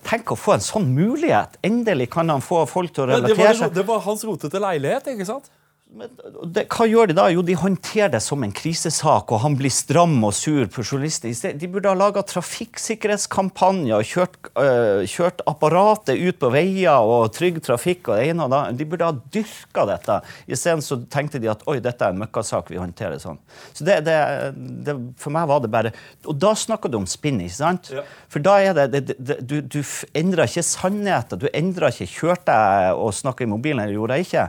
[0.08, 1.56] Tenk å få en sånn mulighet!
[1.64, 3.70] Endelig kan han få folk til å relatere seg.
[3.70, 5.48] Det, det var hans rotete leilighet, ikke sant?
[5.90, 7.24] Det, hva gjør de da?
[7.34, 11.56] Jo, de håndterer det som en krisesak, og han blir stram og sur på journalister.
[11.58, 18.12] De burde ha laga trafikksikkerhetskampanjer kjørt, øh, kjørt, apparatet ut på veier og trygg trafikk
[18.12, 20.20] og det ene og det De burde ha dyrka dette.
[20.46, 23.42] Isteden så tenkte de at oi, dette er en møkkasak, vi håndterer sånn.
[23.74, 24.20] Så det, det,
[24.86, 25.94] det, For meg var det bare
[26.30, 27.90] Og da snakker du om spinn, ikke sant?
[27.90, 28.06] Ja.
[28.30, 29.82] For da er det, Du, du
[30.14, 31.42] endrer ikke sannheten.
[31.42, 34.46] Du endrer ikke Kjørte jeg og snakka i mobilen, eller gjorde jeg ikke?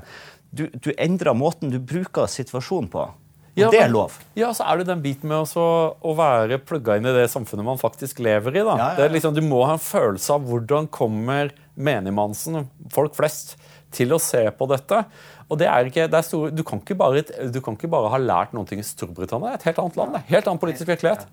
[0.51, 3.09] Du, du endrer måten du bruker situasjonen på.
[3.51, 4.15] Og ja, det er lov.
[4.39, 5.63] Ja, så er det den biten med også,
[6.01, 8.63] å være plugga inn i det samfunnet man faktisk lever i.
[8.67, 8.77] da.
[8.79, 13.57] Ja, ja, liksom, du må ha en følelse av hvordan kommer menigmannsen, folk flest,
[13.91, 15.03] til å se på dette.
[15.51, 18.13] Og det er ikke, det er store, du, kan ikke bare, du kan ikke bare
[18.13, 19.57] ha lært noe i Storbritannia.
[19.59, 20.15] et helt annet land.
[20.15, 20.23] Det.
[20.31, 21.27] Helt annen politisk virkelighet.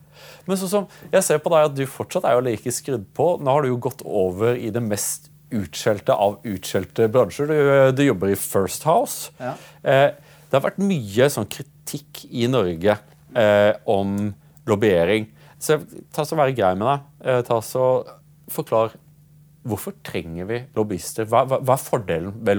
[0.50, 3.36] Men sånn som jeg ser på deg at du fortsatt er jo like skrudd på.
[3.38, 7.48] Nå har du jo gått over i det mest utskjelte av utskjelte bransjer.
[7.48, 9.32] Du, du jobber i First House.
[9.40, 9.54] Ja.
[9.84, 10.10] Eh,
[10.48, 12.98] det har vært mye sånn kritikk i Norge
[13.36, 14.32] eh, om
[14.68, 15.28] lobbyering.
[15.60, 15.80] Så
[16.14, 17.10] ta så Være grei med deg.
[17.26, 17.88] Eh, ta så
[18.52, 18.94] Forklar
[19.68, 21.28] Hvorfor trenger vi lobbyister?
[21.28, 22.58] Hva, hva, hva er fordelen ved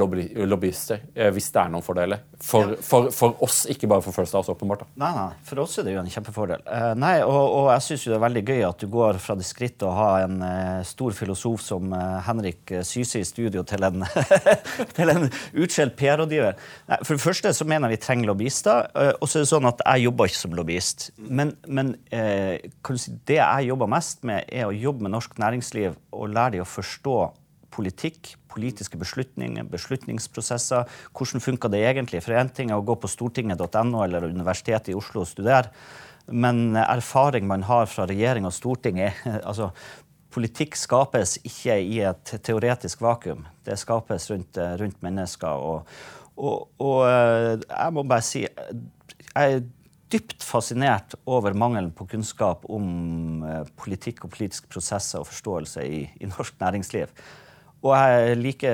[0.48, 2.24] lobbyister, eh, hvis det er noen fordeler?
[2.44, 4.84] For, for, for, oss, ikke bare for First House, åpenbart.
[4.84, 4.88] Da.
[5.02, 6.62] Nei, nei, for oss er det jo en kjempefordel.
[6.68, 9.46] Uh, nei, og, og jeg syns det er veldig gøy at du går fra det
[9.48, 14.04] skrittet å ha en uh, stor filosof som uh, Henrik Syse i studio, til en,
[14.98, 16.60] til en utskjelt PR-rådgiver.
[17.00, 18.92] For det første så mener jeg vi trenger lobbyister.
[19.16, 21.08] og så er det sånn at jeg jobber ikke som lobbyist.
[21.18, 26.32] Men, men si, det jeg jobber mest med, er å jobbe med norsk næringsliv og
[26.34, 26.97] lære dem å forstå
[27.74, 30.88] politikk, politiske beslutninger, beslutningsprosesser.
[31.12, 32.22] Hvordan funker det egentlig?
[32.24, 35.72] For én ting er å gå på stortinget.no eller Universitetet i Oslo og studere,
[36.28, 39.16] men erfaring man har fra regjering og storting er
[39.48, 39.72] altså,
[40.28, 43.46] Politikk skapes ikke i et teoretisk vakuum.
[43.64, 45.48] Det skapes rundt, rundt mennesker.
[45.48, 45.88] og
[46.38, 49.62] Og, og jeg må bare si jeg
[50.12, 53.44] dypt fascinert over mangelen på kunnskap om
[53.80, 57.12] politikk og politiske prosesser og forståelse i, i norsk næringsliv.
[57.78, 58.70] Og jeg er like,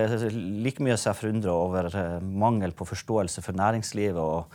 [0.65, 4.47] like mye som jeg forundrer over mangel på forståelse for næringslivet og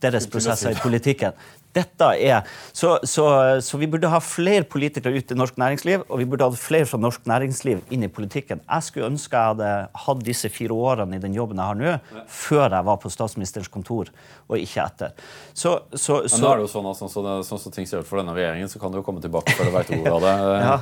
[0.00, 1.36] deres prosesser i politikken.
[1.76, 3.24] Dette er, så, så,
[3.64, 6.88] så, vi burde ha flere politikere ut i norsk næringsliv, og vi burde ha flere
[6.88, 8.62] fra norsk næringsliv inn i politikken.
[8.64, 9.72] Jeg skulle ønske jeg hadde
[10.06, 12.24] hatt disse fire årene i den jobben jeg har nå, ja.
[12.24, 14.10] før jeg var på statsministerens kontor,
[14.48, 15.28] og ikke etter.
[15.52, 18.02] Så, så, Men nå er det jo sånn at sånn som så, så, ting ser
[18.02, 20.24] ut for denne regjeringen, så kan du jo komme tilbake før du veit ordet av
[20.24, 20.34] det.
[20.68, 20.76] ja.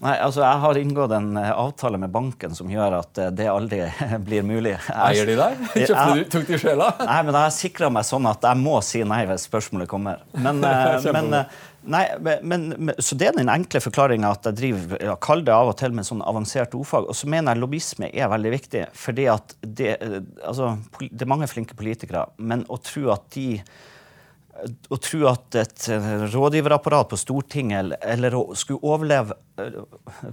[0.00, 3.50] Nei, altså Jeg har inngått en eh, avtale med banken som gjør at eh, det
[3.52, 3.82] aldri
[4.26, 4.72] blir mulig.
[4.94, 5.64] Eier de deg?
[5.74, 6.88] Kjøpte du, tok de sjela?
[7.02, 10.22] Nei, men jeg har sikra meg sånn at jeg må si nei hvis spørsmålet kommer.
[10.32, 12.04] Men, eh, men, eh, nei,
[12.42, 15.78] men, så det er den enkle forklaringa at jeg driver, jeg kaller det av og
[15.80, 17.08] til med sånn avansert ordfag.
[17.10, 18.84] Og så mener jeg lobbyisme er veldig viktig.
[18.94, 23.48] fordi at det, eh, altså, det er mange flinke politikere, men å tro at de
[24.92, 25.84] å tro at et
[26.34, 29.32] rådgiverapparat på Stortinget eller, eller å skulle overleve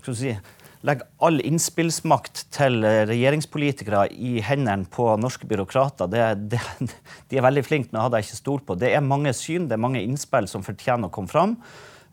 [0.04, 0.34] si,
[0.86, 6.12] legge all innspillsmakt til regjeringspolitikere i hendene på norske byråkrater.
[6.12, 6.24] Det,
[6.54, 6.62] det,
[7.32, 8.78] de er veldig flinke, men det hadde jeg ikke stolt på.
[8.80, 11.58] Det er mange syn, det er mange innspill som fortjener å komme fram.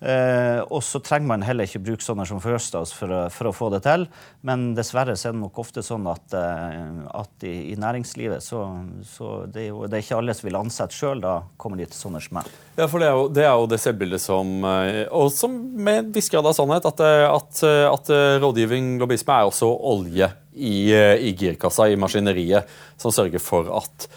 [0.04, 3.54] Eh, og så trenger man heller ikke bruke sånne som First House for, for, å
[3.56, 4.04] få det til.
[4.44, 8.66] Men dessverre så er det nok ofte sånn at, eh, at i, i, næringslivet så,
[9.08, 11.24] så det, er jo, det er ikke alle som vil ansette sjøl.
[11.24, 12.52] Da kommer de til sånne som meg.
[12.76, 16.02] Ja, for det er jo det, er jo det selvbildet som eh, Og som med
[16.02, 20.92] en viss grad av sannhet, at, eh, at, at rådgivning, lobbyisme, er også olje i,
[20.92, 22.68] i girkassa, i maskineriet,
[23.00, 24.08] som sørger for at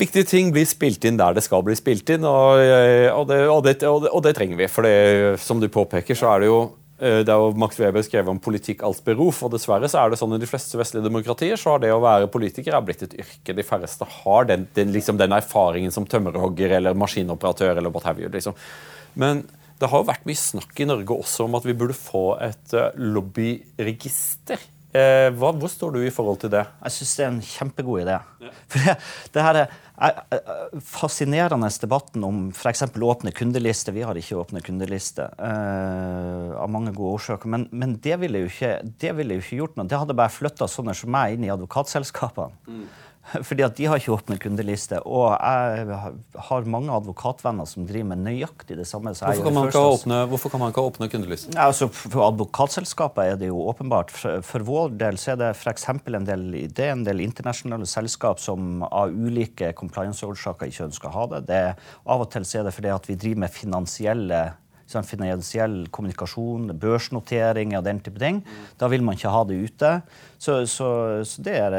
[0.00, 3.40] viktige ting blir spilt inn der det skal bli spilt inn, og, eh, og, det,
[3.48, 3.76] og, det,
[4.10, 4.68] og det, trenger vi.
[4.72, 6.58] For det, som du påpeker, så er det jo
[6.98, 10.12] eh, det er jo Max Weber skrevet om politikk alt beruf, og dessverre så er
[10.12, 13.06] det sånn i de fleste vestlige demokratier så har det å være politiker er blitt
[13.06, 13.56] et yrke.
[13.56, 18.22] De færreste har den, den, liksom den erfaringen som tømmerhogger eller maskinoperatør eller what have
[18.22, 18.32] you.
[18.32, 18.58] Liksom.
[19.20, 19.46] Men
[19.80, 22.76] det har jo vært mye snakk i Norge også om at vi burde få et
[22.76, 24.60] uh, lobbyregister.
[24.90, 26.64] Eh, hva, hvor står du i forhold til det?
[26.82, 28.16] Jeg syns det er en kjempegod idé.
[28.42, 28.54] Ja.
[28.72, 28.94] For det,
[29.36, 29.76] det her er,
[30.80, 32.86] fascinerende debatten om f.eks.
[32.88, 33.94] åpne kundelister.
[33.94, 37.52] Vi har ikke åpne kundelister uh, av mange gode årsaker.
[37.52, 38.72] Men, men det, ville jo ikke,
[39.02, 39.86] det ville jo ikke gjort noe.
[39.90, 42.58] Det hadde bare flytta sånne som meg inn i advokatselskapene.
[42.66, 42.86] Mm.
[43.48, 45.00] Fordi at de har ikke åpne kundeliste.
[45.06, 45.98] Og jeg
[46.48, 49.12] har mange advokatvenner som driver med nøyaktig det samme.
[49.14, 51.54] Hvorfor kan, man ikke åpne, hvorfor kan man ikke åpne kundeliste?
[51.54, 54.12] Ja, altså, for advokatselskapet er det jo åpenbart.
[54.14, 55.88] For, for vår del så er det f.eks.
[55.90, 61.18] en del, det er en del internasjonale selskap som av ulike compliance-årsaker ikke ønsker å
[61.18, 61.44] ha det.
[61.50, 61.62] det.
[62.10, 64.42] Av og til så er det fordi at vi driver med finansielle
[64.90, 68.40] sånn finansiell kommunikasjon, børsnotering og den type ting.
[68.80, 69.92] Da vil man ikke ha det ute.
[70.34, 70.88] Så, så,
[71.22, 71.76] så det er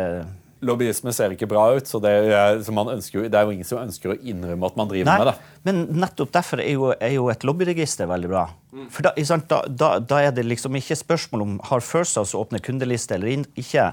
[0.62, 3.82] lobbyisme ser ikke bra ut, så det er, så jo, det er, jo ingen som
[3.82, 5.36] ønsker å innrømme at man driver Nei, med det.
[5.68, 8.46] Men nettopp derfor er jo, er jo et lobbyregister veldig bra.
[8.72, 8.88] Mm.
[8.94, 13.18] For da, da, da, da, er det liksom ikke spørsmål om har First åpne kundeliste
[13.18, 13.92] eller ikke.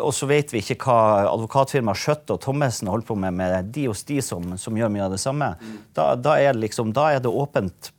[0.00, 3.86] Og så vet vi ikke hva advokatfirmaet Skjøtt og Thommessen holder på med med de
[3.90, 5.52] hos de som, som gjør mye av det samme.
[5.60, 5.76] Mm.
[5.96, 7.92] Da, er det liksom, da er det åpent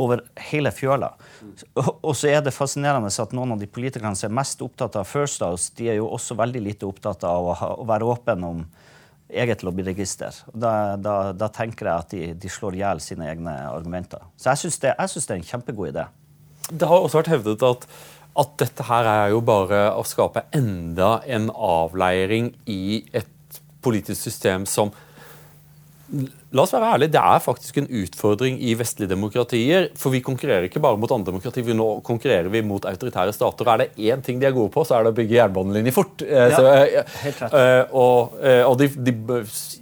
[0.00, 1.12] over hele fjøla.
[2.02, 5.06] Og så er det fascinerende at noen av de politikerne som er mest opptatt av
[5.08, 8.64] First House, de er jo også veldig lite opptatt av å, være åpen om
[9.34, 10.34] eget lobbyregister.
[10.52, 14.22] Da, da, da tenker jeg at de, de slår i hjel sine egne argumenter.
[14.36, 16.08] Så jeg syns det, det, er en kjempegod idé.
[16.70, 17.88] Det har også vært hevdet at,
[18.40, 24.64] at dette her er jo bare å skape enda en avleiring i et politisk system
[24.68, 24.92] som
[26.54, 29.88] La oss være ærlige, Det er faktisk en utfordring i vestlige demokratier.
[29.98, 33.66] For vi konkurrerer ikke bare mot andre demokratier, nå konkurrerer vi mot autoritære stater.
[33.66, 35.92] og Er det én ting de er gode på, så er det å bygge jernbanelinjer
[35.92, 36.22] fort.
[36.22, 37.52] Eh, ja, så, eh, helt rett.
[37.52, 38.38] Uh, og,
[38.70, 39.14] og de, de,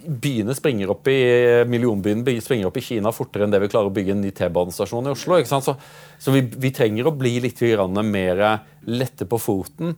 [0.07, 3.95] byene springer opp i millionbyen springer opp i Kina fortere enn det vi klarer å
[3.95, 5.37] bygge en ny T-banestasjon i Oslo.
[5.37, 5.69] ikke sant?
[5.69, 5.77] Så,
[6.19, 7.61] så vi, vi, trenger å bli litt
[8.03, 9.95] mer lette på foten.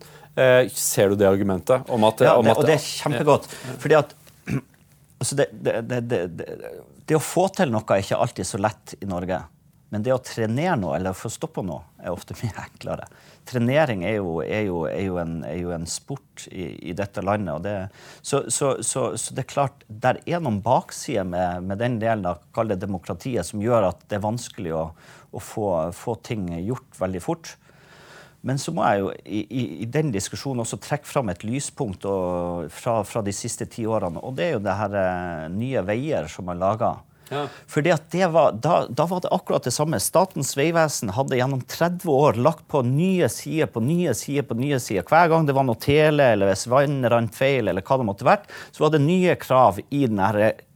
[0.75, 1.87] Ser du det argumentet?
[1.89, 3.47] Om at, ja, om at, og det er kjempegodt.
[3.79, 4.15] fordi at
[5.25, 6.19] Altså det, det, det,
[7.09, 9.39] det, å få til noe er ikke alltid så lett i Norge.
[9.89, 13.07] Men det å trenere noe eller få stoppa noe er ofte mye enklere.
[13.49, 17.25] Trenering er jo, er jo, er jo, en, er jo en, sport i, i dette
[17.25, 17.97] landet.
[18.21, 22.29] Så, så, så, så, det er klart, der er noen baksider med, med, den delen
[22.29, 24.85] av demokratiet som gjør at det er vanskelig å,
[25.33, 27.57] å få, få ting gjort veldig fort.
[28.45, 32.05] Men så må jeg jo i, i, i den diskusjonen også trekke fram et lyspunkt
[32.09, 34.21] og, fra, fra, de siste ti årene.
[34.21, 36.95] Og det er jo det her eh, Nye Veier som er laga.
[37.31, 37.47] Ja.
[37.67, 40.01] Fordi at det var, da, da, var det akkurat det samme.
[40.03, 44.77] Statens vegvesen hadde gjennom 30 år lagt på nye sider på nye sider på nye
[44.83, 45.07] sider.
[45.09, 48.29] Hver gang det var noe tele, eller hvis vann rant feil, eller hva det måtte
[48.29, 50.21] vært, så var det nye krav i den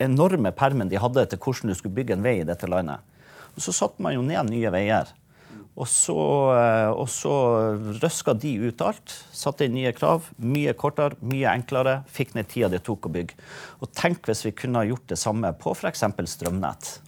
[0.00, 3.04] enorme permen de hadde til hvordan du skulle bygge en vei i dette landet.
[3.58, 5.08] Og så satte man jo ned Nye Veier.
[5.78, 6.18] Og så,
[6.58, 7.32] eh, og så
[8.02, 9.14] røska de ut alt.
[9.30, 10.26] Satte inn nye krav.
[10.42, 12.00] Mye kortere, mye enklere.
[12.10, 13.38] Fikk ned tida det tok å bygge.
[13.82, 16.02] Og tenk hvis vi kunne gjort det samme på f.eks.
[16.34, 16.98] strømnett.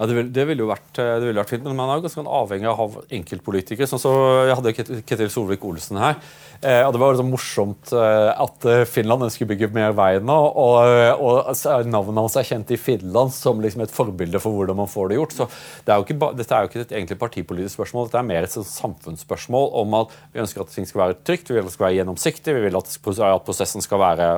[0.00, 2.94] Ja, det ville vil jo vært, vil vært, fint, men man er ganske avhengig av
[3.12, 3.84] enkeltpolitikere.
[3.84, 4.12] Sånn så
[4.48, 4.72] jeg hadde
[5.04, 6.14] Ketil Solvik-Olsen her.
[6.60, 10.14] Eh, og Det var liksom morsomt eh, at eh, Finland ønsker å bygge mer vei
[10.24, 10.38] nå.
[10.60, 14.88] Og, og navnet hans er kjent i Finland som liksom et forbilde for hvordan man
[14.88, 15.36] får det gjort.
[15.36, 15.48] Så
[15.84, 18.56] det er ikke, Dette er jo ikke et egentlig partipolitisk spørsmål, dette er mer et
[18.72, 21.90] samfunnsspørsmål om at vi ønsker at ting skal være trygt, vi vil at det skal
[21.90, 24.32] være gjennomsiktig, vi vil at prosessen skal være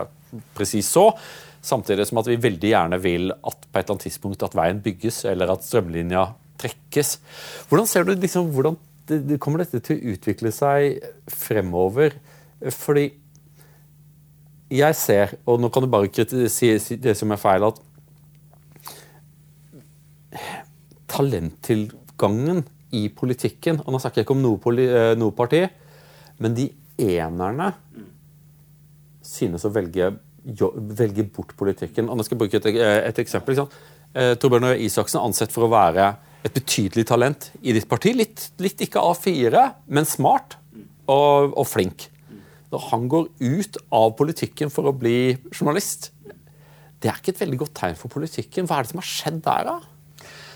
[0.59, 1.13] presis så.
[1.63, 4.83] Samtidig som at vi veldig gjerne vil at på et eller annet tidspunkt at veien
[4.83, 6.25] bygges, eller at strømlinja
[6.63, 7.17] trekkes.
[7.71, 8.79] Hvordan ser du liksom, hvordan
[9.43, 12.17] kommer dette til å utvikle seg fremover?
[12.75, 13.09] Fordi
[14.73, 16.09] jeg ser, og nå kan du bare
[16.51, 17.81] si det som er feil, at
[21.13, 22.63] talenttilgangen
[22.97, 24.87] i politikken og Nå snakker jeg ikke om noe, poli,
[25.21, 25.61] noe parti,
[26.41, 27.71] men de enerne
[29.25, 30.11] synes å velge
[30.43, 32.09] velger bort politikken.
[32.11, 32.79] Og nå skal jeg bruke et,
[33.13, 33.63] et eksempel.
[34.13, 36.13] Eh, Torbjørn Røe Isaksen er ansett for å være
[36.43, 38.15] et betydelig talent i ditt parti.
[38.17, 39.63] Litt, litt ikke A4,
[39.95, 40.59] men smart
[41.07, 42.09] og, og, flink.
[42.73, 46.11] Når han går ut av politikken for å bli journalist,
[47.03, 48.67] det er ikke et veldig godt tegn for politikken.
[48.69, 49.79] Hva er det som har skjedd der, da?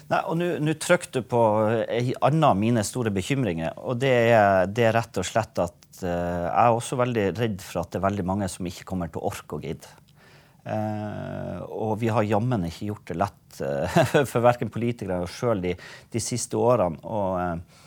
[0.06, 3.74] Nei, og Nå trykker du på en annen av mine store bekymringer.
[3.76, 7.62] og det er, det er rett og slett at uh, jeg er også veldig redd
[7.64, 9.90] for at det er veldig mange som ikke kommer til å orke å gidde.
[10.66, 13.98] Uh, og vi har jammen ikke gjort det lett uh,
[14.30, 15.74] for verken politikere eller sjøl de,
[16.14, 17.02] de, siste årene.
[17.02, 17.82] Og,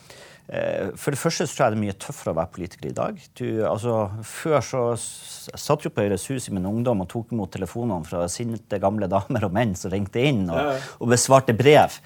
[0.50, 3.20] for det første så tror jeg det er mye tøffere å være politiker i dag.
[3.38, 7.54] Du, altså, før så satt jo på Høyres Hus i min ungdom og tok imot
[7.54, 12.00] telefonene fra sinte gamle damer og menn som ringte inn og, og besvarte brev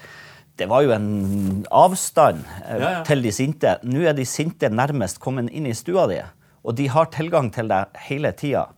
[0.58, 3.76] det var jo en avstand eh, til de sinte.
[3.86, 6.20] Nå er de sinte nærmest kommet inn i stua di,
[6.62, 8.68] og de har tilgang til deg hele tida.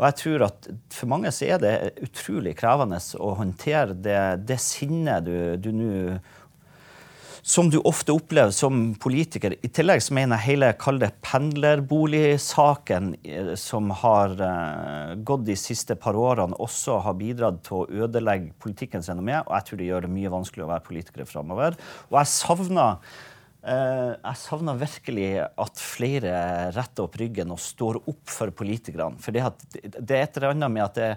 [0.00, 4.58] Og jeg tror at for mange så er det utrolig krevende å håndtere det, det
[4.62, 5.28] sinnet
[5.62, 5.92] du nå
[7.42, 9.56] som du ofte opplever som politiker.
[9.66, 15.56] I tillegg så mener jeg hele kall det pendlerboligsaken eh, som har uh, gått de
[15.58, 19.40] siste par årene, også har bidratt til å ødelegge politikkens renommé.
[19.42, 21.78] Og jeg tror det gjør det mye vanskeligere å være politiker framover.
[22.12, 23.20] Og jeg savner
[23.62, 26.32] Uh, jeg savner virkelig at flere
[26.74, 29.20] retter opp ryggen og står opp for politikerne.
[29.22, 29.44] For det,
[30.02, 31.10] det er et eller annet med at det,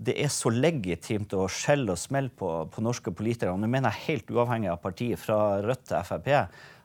[0.00, 3.52] det er så legitimt å skjelle og smelle på, på, norske politikere.
[3.60, 6.30] Nå mener jeg helt uavhengig av partiet, fra Rødt til Frp.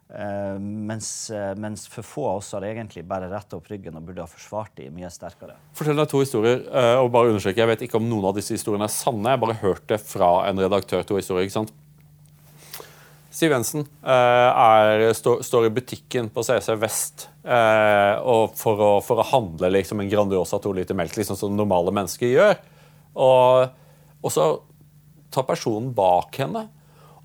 [0.05, 4.03] Uh, mens, uh, mens, for få av oss har egentlig bare retta opp ryggen og
[4.05, 5.55] burde ha forsvart dem mye sterkere.
[5.73, 6.61] Fortell deg to historier.
[6.67, 9.31] Uh, og bare understreke, Jeg vet ikke om noen av disse historiene er sanne.
[9.33, 11.07] Jeg bare hørt det fra en redaktør.
[11.07, 11.73] to historier, ikke sant?
[13.35, 19.73] Siv Jensen er, stå, står i butikken på CC Vest for å, for, å, handle
[19.75, 22.55] liksom, en Grandiosa to liter melk, liksom som normale mennesker gjør.
[23.15, 23.69] Og,
[24.21, 24.49] og så
[25.33, 26.67] tar personen bak henne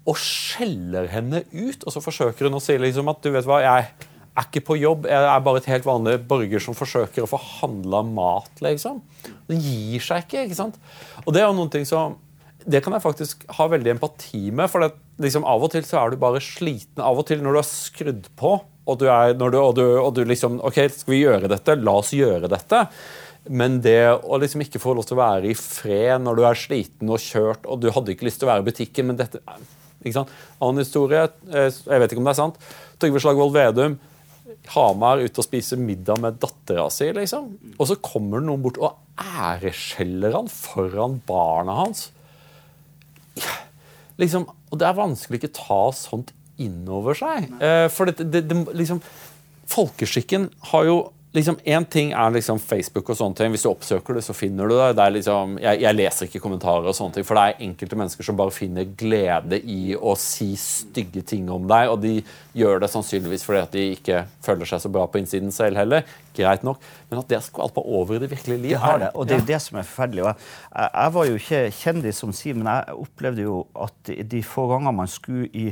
[0.08, 1.84] og skjeller henne ut.
[1.84, 4.78] Og så forsøker hun å si liksom at du vet hva, jeg er ikke på
[4.80, 8.50] jobb, jeg er bare et helt vanlig borger som forsøker å få handla mat.
[8.64, 9.02] liksom.
[9.50, 10.46] Den gir seg ikke.
[10.46, 10.80] ikke sant?
[11.26, 12.18] Og det er jo noen ting som
[12.60, 14.68] det kan jeg faktisk ha veldig empati med.
[14.70, 17.00] For det, liksom, av og til så er du bare sliten.
[17.02, 18.58] Av og til når du er skrudd på,
[18.90, 21.76] og du, er, du, og du, og du liksom OK, skal vi gjøre dette?
[21.80, 22.84] La oss gjøre dette.
[23.48, 26.58] Men det å liksom ikke få lov til å være i fred når du er
[26.60, 29.40] sliten og kjørt, og du hadde ikke lyst til å være i butikken, men dette
[30.00, 30.32] ikke sant?
[30.64, 32.62] Annen historie, eh, jeg vet ikke om det er sant.
[33.00, 33.98] Trygve Slagvold Vedum,
[34.74, 37.50] Hamar ute og spiser middag med dattera si, liksom.
[37.76, 42.08] Og så kommer det noen bort og æreskjeller han foran barna hans.
[44.20, 47.46] Liksom, og det er vanskelig ikke ta sånt innover seg.
[47.56, 49.00] Eh, for det, det, det, liksom,
[49.70, 50.96] Folkeskikken har jo
[51.32, 53.52] liksom, En ting er liksom Facebook og sånne ting.
[53.54, 54.90] Hvis du oppsøker det, så finner du det.
[54.98, 58.26] det liksom, jeg, jeg, leser ikke kommentarer, og sånne ting, for det er enkelte mennesker
[58.26, 61.92] som bare finner glede i å si stygge ting om deg.
[61.92, 62.14] Og de
[62.58, 66.06] gjør det sannsynligvis fordi at de ikke føler seg så bra på innsiden selv heller.
[66.36, 66.82] Greit nok.
[67.10, 69.42] Men at det skvalper over i det virkelige liv Det har det, og det er
[69.42, 70.30] jo det som er forferdelig.
[70.30, 74.66] Jeg, jeg, var jo ikke kjendis som Siv, men jeg opplevde jo at de få
[74.70, 75.70] ganger man skulle i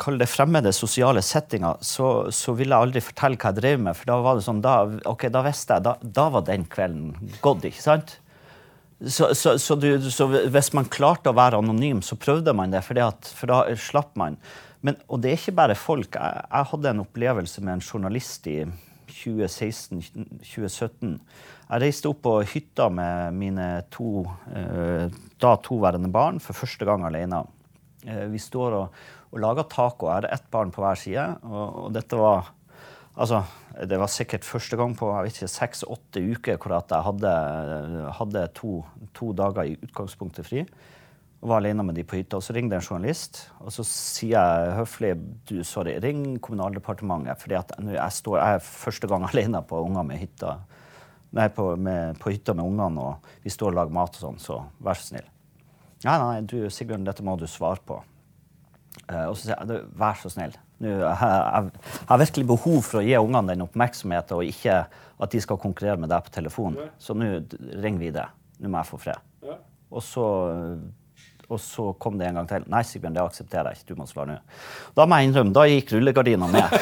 [0.00, 3.98] kall det fremmede sosiale settinger, så, så ville jeg aldri fortelle hva jeg drev med.
[3.98, 4.76] For da var det sånn, da,
[5.10, 7.66] ok, da visste jeg, da, da var den kvelden gått.
[7.68, 8.18] ikke sant?
[9.04, 12.84] Så, så, så, du, så, hvis man klarte å være anonym, så prøvde man det,
[13.02, 14.38] at, for da slapp man.
[14.84, 16.16] Men, og det er ikke bare folk.
[16.16, 18.60] Jeg, jeg hadde en opplevelse med en journalist i
[19.14, 21.18] 2016-2017.
[21.64, 25.06] Jeg reiste opp på hytta med mine to, eh,
[25.40, 27.44] da toværende barn for første gang alene.
[28.04, 28.88] Eh, vi står og,
[29.34, 30.08] og laga taco.
[30.08, 31.24] Jeg hadde ett barn på hver side.
[31.46, 32.52] Og, og dette var
[33.14, 33.44] Altså,
[33.86, 37.34] det var sikkert første gang på jeg vet ikke, seks-åtte uker hvor jeg hadde,
[38.18, 38.80] hadde to,
[39.14, 40.64] to, dager i utgangspunktet fri.
[41.38, 42.40] Og var alene med de på hytta.
[42.42, 45.12] Så ringte en journalist, og så sier jeg høflig
[45.46, 47.38] du, sorry, ring Kommunaldepartementet.
[47.38, 50.56] For jeg, jeg er første gang alene på med hytta.
[51.34, 54.42] Nei, på, med, på hytta med ungene, og vi står og lager mat og sånn,
[54.42, 55.30] så vær så snill.
[56.04, 58.00] Nei, nei, du, Sigbjørn, dette må du svare på.
[59.04, 60.54] Uh, og så sier jeg vær så snill.
[60.82, 64.78] Nå, jeg, jeg, jeg, har virkelig behov for å gi ungene den oppmerksomheten, og ikke
[65.24, 66.78] at de skal konkurrere med deg på telefon.
[66.98, 67.30] Så nå
[67.84, 68.30] ring videre.
[68.62, 69.32] Nå må jeg få fred.
[69.44, 69.58] Ja.
[69.94, 70.26] Og så
[71.52, 72.64] og så kom det en gang til.
[72.72, 73.88] Nei, Sigbjørn, det aksepterer jeg ikke.
[73.92, 74.36] Du må svare nå.
[74.96, 76.76] Da må jeg innrømme, da gikk rullegardina ned.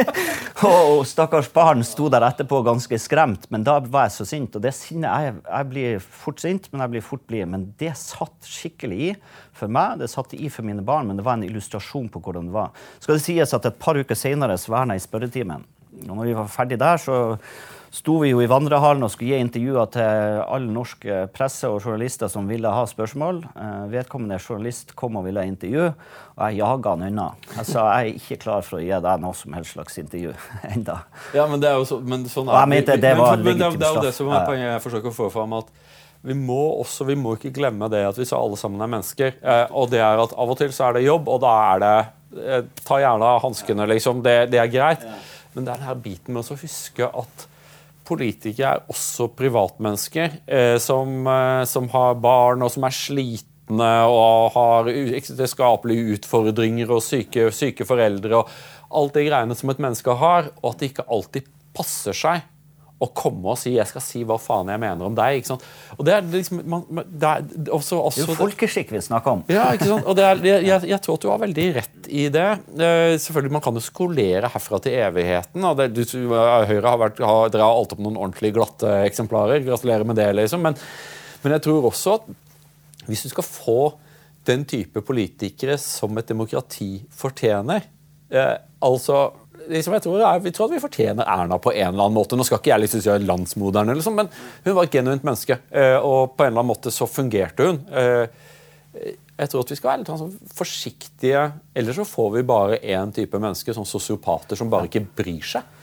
[0.68, 4.58] og stakkars barn sto der etterpå ganske skremt, men da var jeg så sint.
[4.58, 7.46] Og det sinnet jeg, jeg, blir fort sint, men jeg blir fort blid.
[7.52, 9.10] Men det satt skikkelig i
[9.56, 10.00] for meg.
[10.02, 12.72] Det satt i for mine barn, men det var en illustrasjon på hvordan det var.
[12.98, 15.66] Skal det sies at et par uker senere sverna i spørretimen.
[16.08, 17.20] Og når vi var ferdig der, så
[17.90, 22.30] sto vi jo i vandrehallen og skulle gi intervjuer til all norsk presse og journalister
[22.30, 23.42] som ville ha spørsmål.
[23.50, 25.88] Eh, vedkommende journalist kom og ville ha intervju,
[26.36, 27.26] og jeg jaga han unna.
[27.56, 30.34] Jeg sa jeg er ikke klar for å gi deg noe som helst slags intervju
[30.74, 31.00] enda.
[31.36, 33.72] Ja, men det er jo så, men sånn er, mente det var men, men, det,
[33.82, 35.58] det er jo det som er poenget jeg forsøker å få fram.
[35.58, 35.74] at
[36.22, 39.36] vi må, også, vi må ikke glemme det at vi så alle sammen er mennesker.
[39.40, 41.84] Eh, og det er at Av og til så er det jobb, og da er
[41.84, 41.94] det
[42.44, 44.20] eh, Ta gjerne av hanskene, liksom.
[44.24, 45.06] Det, det, er greit.
[45.54, 47.49] Men det er denne biten med å huske at
[48.10, 54.50] politikere er også privatmennesker eh, som, eh, som, har barn, og som er slitne og
[54.56, 54.90] har
[55.50, 58.54] skapelige utfordringer og syke, syke foreldre og
[59.00, 62.49] alt det greiene som et menneske har, og at det ikke alltid passer seg
[63.00, 65.40] å komme og si 'jeg skal si hva faen jeg mener om deg'.
[65.40, 65.64] ikke sant?
[65.96, 69.44] Og Det er liksom, man, det er også, også, jo folkeskikk vi snakker om.
[69.48, 70.04] Ja, ikke sant?
[70.04, 72.50] Og er, jeg, jeg, tror at du har veldig rett i det.
[72.76, 75.64] Uh, selvfølgelig, Man kan jo skolere herfra til evigheten.
[75.64, 79.64] og det, du, Høyre har vært, har, Dere har alt opp noen ordentlig glatte eksemplarer.
[79.64, 80.34] Gratulerer med det.
[80.36, 80.60] liksom.
[80.60, 80.76] Men,
[81.42, 82.28] men jeg tror også at
[83.08, 83.80] hvis du skal få
[84.44, 87.88] den type politikere som et demokrati fortjener
[88.34, 89.30] uh, altså
[89.68, 92.38] liksom, jeg tror, jeg, tror at vi fortjener Erna på en eller annen måte.
[92.38, 94.30] Nå skal ikke jeg liksom gjøre landsmoderne, liksom, men
[94.64, 95.60] hun var et genuint menneske.
[95.70, 97.82] Eh, og på en eller annen måte så fungerte hun.
[97.92, 98.46] Eh,
[99.40, 101.44] jeg tror at vi skal være litt sånn forsiktige,
[101.78, 105.78] ellers så får vi bare én type mennesker, sånn sosiopater som bare ikke bryr seg.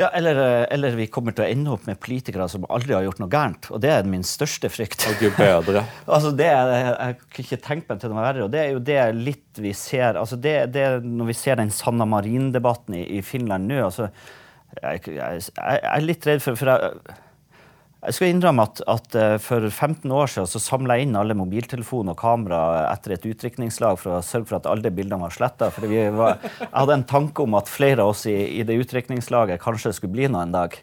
[0.00, 3.04] Ja, eller, eh, eller, vi kommer til å ende opp med politikere som aldri har
[3.04, 3.68] gjort noe gærent.
[3.74, 5.04] Og det er min største frykt.
[5.10, 5.84] Og Gud bedre.
[6.14, 8.46] altså det, jeg kunne ikke tenkt meg til noe verre.
[8.46, 11.72] Og det er jo det litt vi ser altså det, det Når vi ser den
[11.74, 14.06] Sanna Marin-debatten i, i, Finland nå altså,
[14.78, 17.18] jeg, jeg, jeg, er litt redd for, for jeg,
[18.00, 21.36] jeg skal innrømme at, at, eh, For 15 år siden så samla jeg inn alle
[21.36, 25.68] mobiltelefoner og kamera etter et utdrikningslag for å sørge for at alle bildene var sletta.
[25.84, 30.16] Jeg hadde en tanke om at flere av oss i, i det utdrikningslaget kanskje skulle
[30.16, 30.78] bli noe en dag.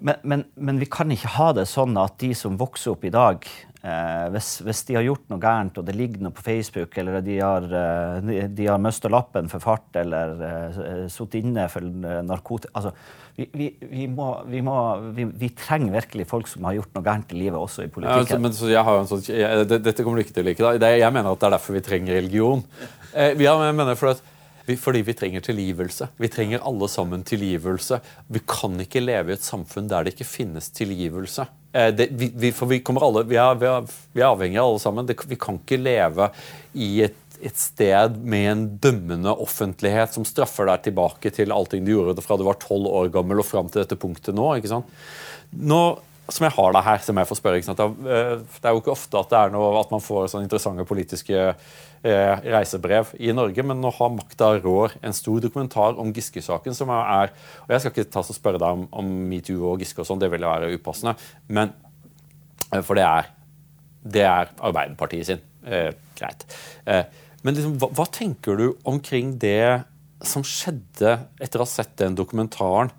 [0.00, 3.14] Men, men, men, vi kan ikke ha det sånn at de som vokser opp i
[3.14, 3.48] dag,
[3.80, 7.22] Eh, hvis, hvis, de har gjort noe gærent, og det ligger noe på Facebook, eller
[7.24, 11.86] de har, eh, de, de har mista lappen for fart, eller eh, sittet inne for
[12.26, 12.92] narkotika altså,
[13.40, 14.26] vi, vi, vi, må,
[14.66, 14.74] må,
[15.14, 18.42] vi, trenger virkelig folk som har gjort noe gærent i livet, også i politikken.
[18.68, 20.64] Ja, altså, men, sånn, jeg, dette kommer du ikke til å like.
[20.66, 20.82] Da.
[20.82, 22.66] Det, jeg mener at det er derfor vi trenger religion.
[23.14, 24.26] Eh, jeg mener for at
[24.78, 26.10] fordi vi trenger tilgivelse.
[26.20, 27.96] Vi trenger alle sammen tilgivelse.
[28.30, 31.48] Vi kan ikke leve i et samfunn der det ikke finnes tilgivelse.
[31.72, 35.06] Eh, det, vi, vi, for vi, alle, vi, er, er, vi, er, avhengige alle sammen.
[35.06, 36.30] Det, vi kan ikke leve
[36.74, 41.94] i et, et, sted med en dømmende offentlighet som straffer deg tilbake til allting du
[41.94, 44.52] gjorde fra du var tolv år gammel og fram til dette punktet nå.
[44.58, 44.90] ikke sant?
[45.50, 45.82] Nå
[46.30, 47.60] som jeg har da her, som jeg får spørre.
[47.60, 51.38] Det er, det er jo ikke ofte at, noe, at man får sånne interessante politiske
[51.40, 56.76] eh, reisebrev i Norge, men nå har Makta rår en stor dokumentar om Giske-saken.
[56.76, 57.34] som er,
[57.66, 60.22] og Jeg skal ikke ta og spørre deg om, om metoo og Giske, og sånn,
[60.22, 61.16] det ville være upassende.
[61.48, 61.72] men
[62.72, 63.30] eh, For det er,
[64.02, 65.44] det er Arbeiderpartiet sin.
[65.66, 66.46] Eh, greit.
[66.86, 67.04] Eh,
[67.42, 69.82] men liksom, hva, hva tenker du omkring det
[70.20, 72.92] som skjedde etter å ha sett den dokumentaren?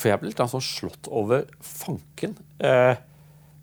[0.00, 2.38] For jeg ble litt sånn slått over fanken.
[2.56, 2.96] Eh,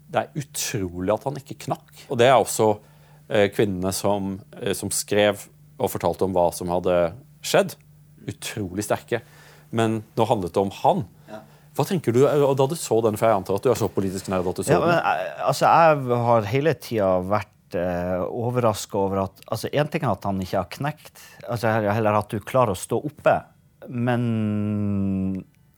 [0.07, 2.05] det er utrolig at han ikke knakk.
[2.07, 2.69] Og det er også
[3.27, 6.95] eh, kvinnene som, eh, som, skrev og fortalte om hva som hadde
[7.45, 7.75] skjedd.
[8.29, 9.23] Utrolig sterke.
[9.75, 11.07] Men nå handlet det om han.
[11.77, 14.31] Hva tenker du da du så den, for jeg antar at du er så politisk
[14.33, 15.35] nerd at du så Ja, den?
[15.45, 20.25] altså, jeg har hele tida vært eh, overraska over at altså, En ting er at
[20.25, 23.35] han ikke har knekt, altså, heller at du klarer å stå oppe,
[23.93, 24.25] men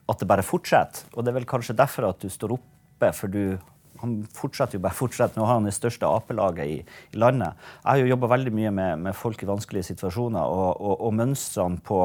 [0.10, 1.10] at det bare fortsetter.
[1.16, 3.60] Og det er vel kanskje derfor at du står oppe, for du
[4.00, 5.40] han fortsetter jo bare fortsetter.
[5.40, 6.78] Nå har han det største Ap-laget i,
[7.12, 7.58] i landet.
[7.82, 11.16] Jeg har jo jobba veldig mye med, med folk i vanskelige situasjoner, og, og, og
[11.20, 12.00] mønstrene på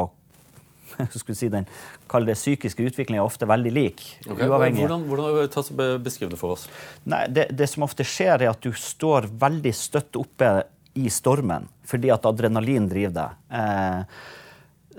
[1.14, 1.66] skulle si, den
[2.10, 4.04] kall det psykiske utviklingen er ofte veldig lik.
[4.26, 4.46] Okay.
[4.46, 4.84] uavhengig.
[4.84, 6.68] Hvordan, hvordan Beskriv det for oss.
[7.10, 10.56] Nei, det, det som ofte skjer, er at du står veldig støtt oppe
[10.94, 13.40] i stormen fordi at adrenalin driver deg.
[13.58, 14.20] Eh,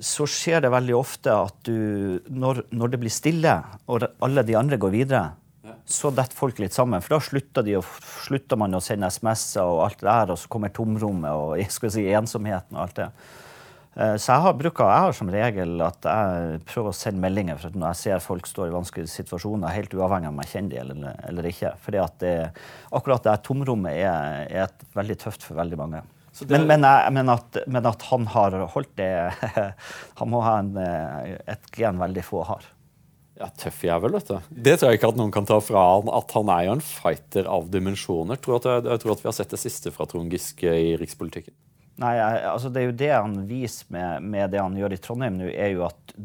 [0.03, 3.55] så skjer det veldig ofte at du, når, når det blir stille,
[3.87, 5.23] og alle de andre går videre,
[5.85, 7.01] så detter folk litt sammen.
[7.03, 7.77] For da slutter, de,
[8.25, 11.73] slutter man å sende SMS-er og alt det der, og så kommer tomrommet og jeg
[11.73, 13.09] skal si, ensomheten og alt det.
[13.95, 17.59] Eh, Så jeg har, bruker, jeg har som regel at jeg prøver å sende meldinger
[17.59, 20.53] for at når jeg ser folk står i vanskelige situasjoner, helt uavhengig av om jeg
[20.55, 21.75] kjenner dem eller, eller ikke.
[21.85, 22.01] For
[22.99, 26.03] akkurat det tomrommet er, er veldig tøft for veldig mange.
[26.35, 29.11] Så det- Men, men, men, at, men at han har holdt det
[30.19, 32.65] Han må ha en, eh, et gen veldig få har.
[33.39, 34.37] Ja, Tøff jævel, vet du.
[34.63, 36.07] Det tror jeg ikke at noen kan ta fra han.
[36.15, 38.39] At han er jo en fighter av dimensjoner.
[38.39, 40.93] Tror at, jeg, jeg tror at vi har sett det siste fra Trond Giske i
[41.01, 41.55] rikspolitikken.
[42.03, 45.37] Nei, altså Det er jo det han viser med, med det han gjør i Trondheim
[45.39, 46.15] nå, er jo at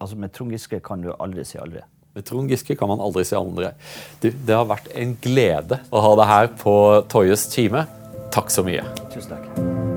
[0.00, 1.82] altså med Trond Giske kan du aldri si aldri.
[2.16, 3.72] Med Trond Giske kan man aldri si andre.
[4.22, 6.74] Du, det har vært en glede å ha deg her på
[7.12, 7.84] Toyes time.
[8.34, 8.82] Takk så mye.
[9.14, 9.93] Tusen takk.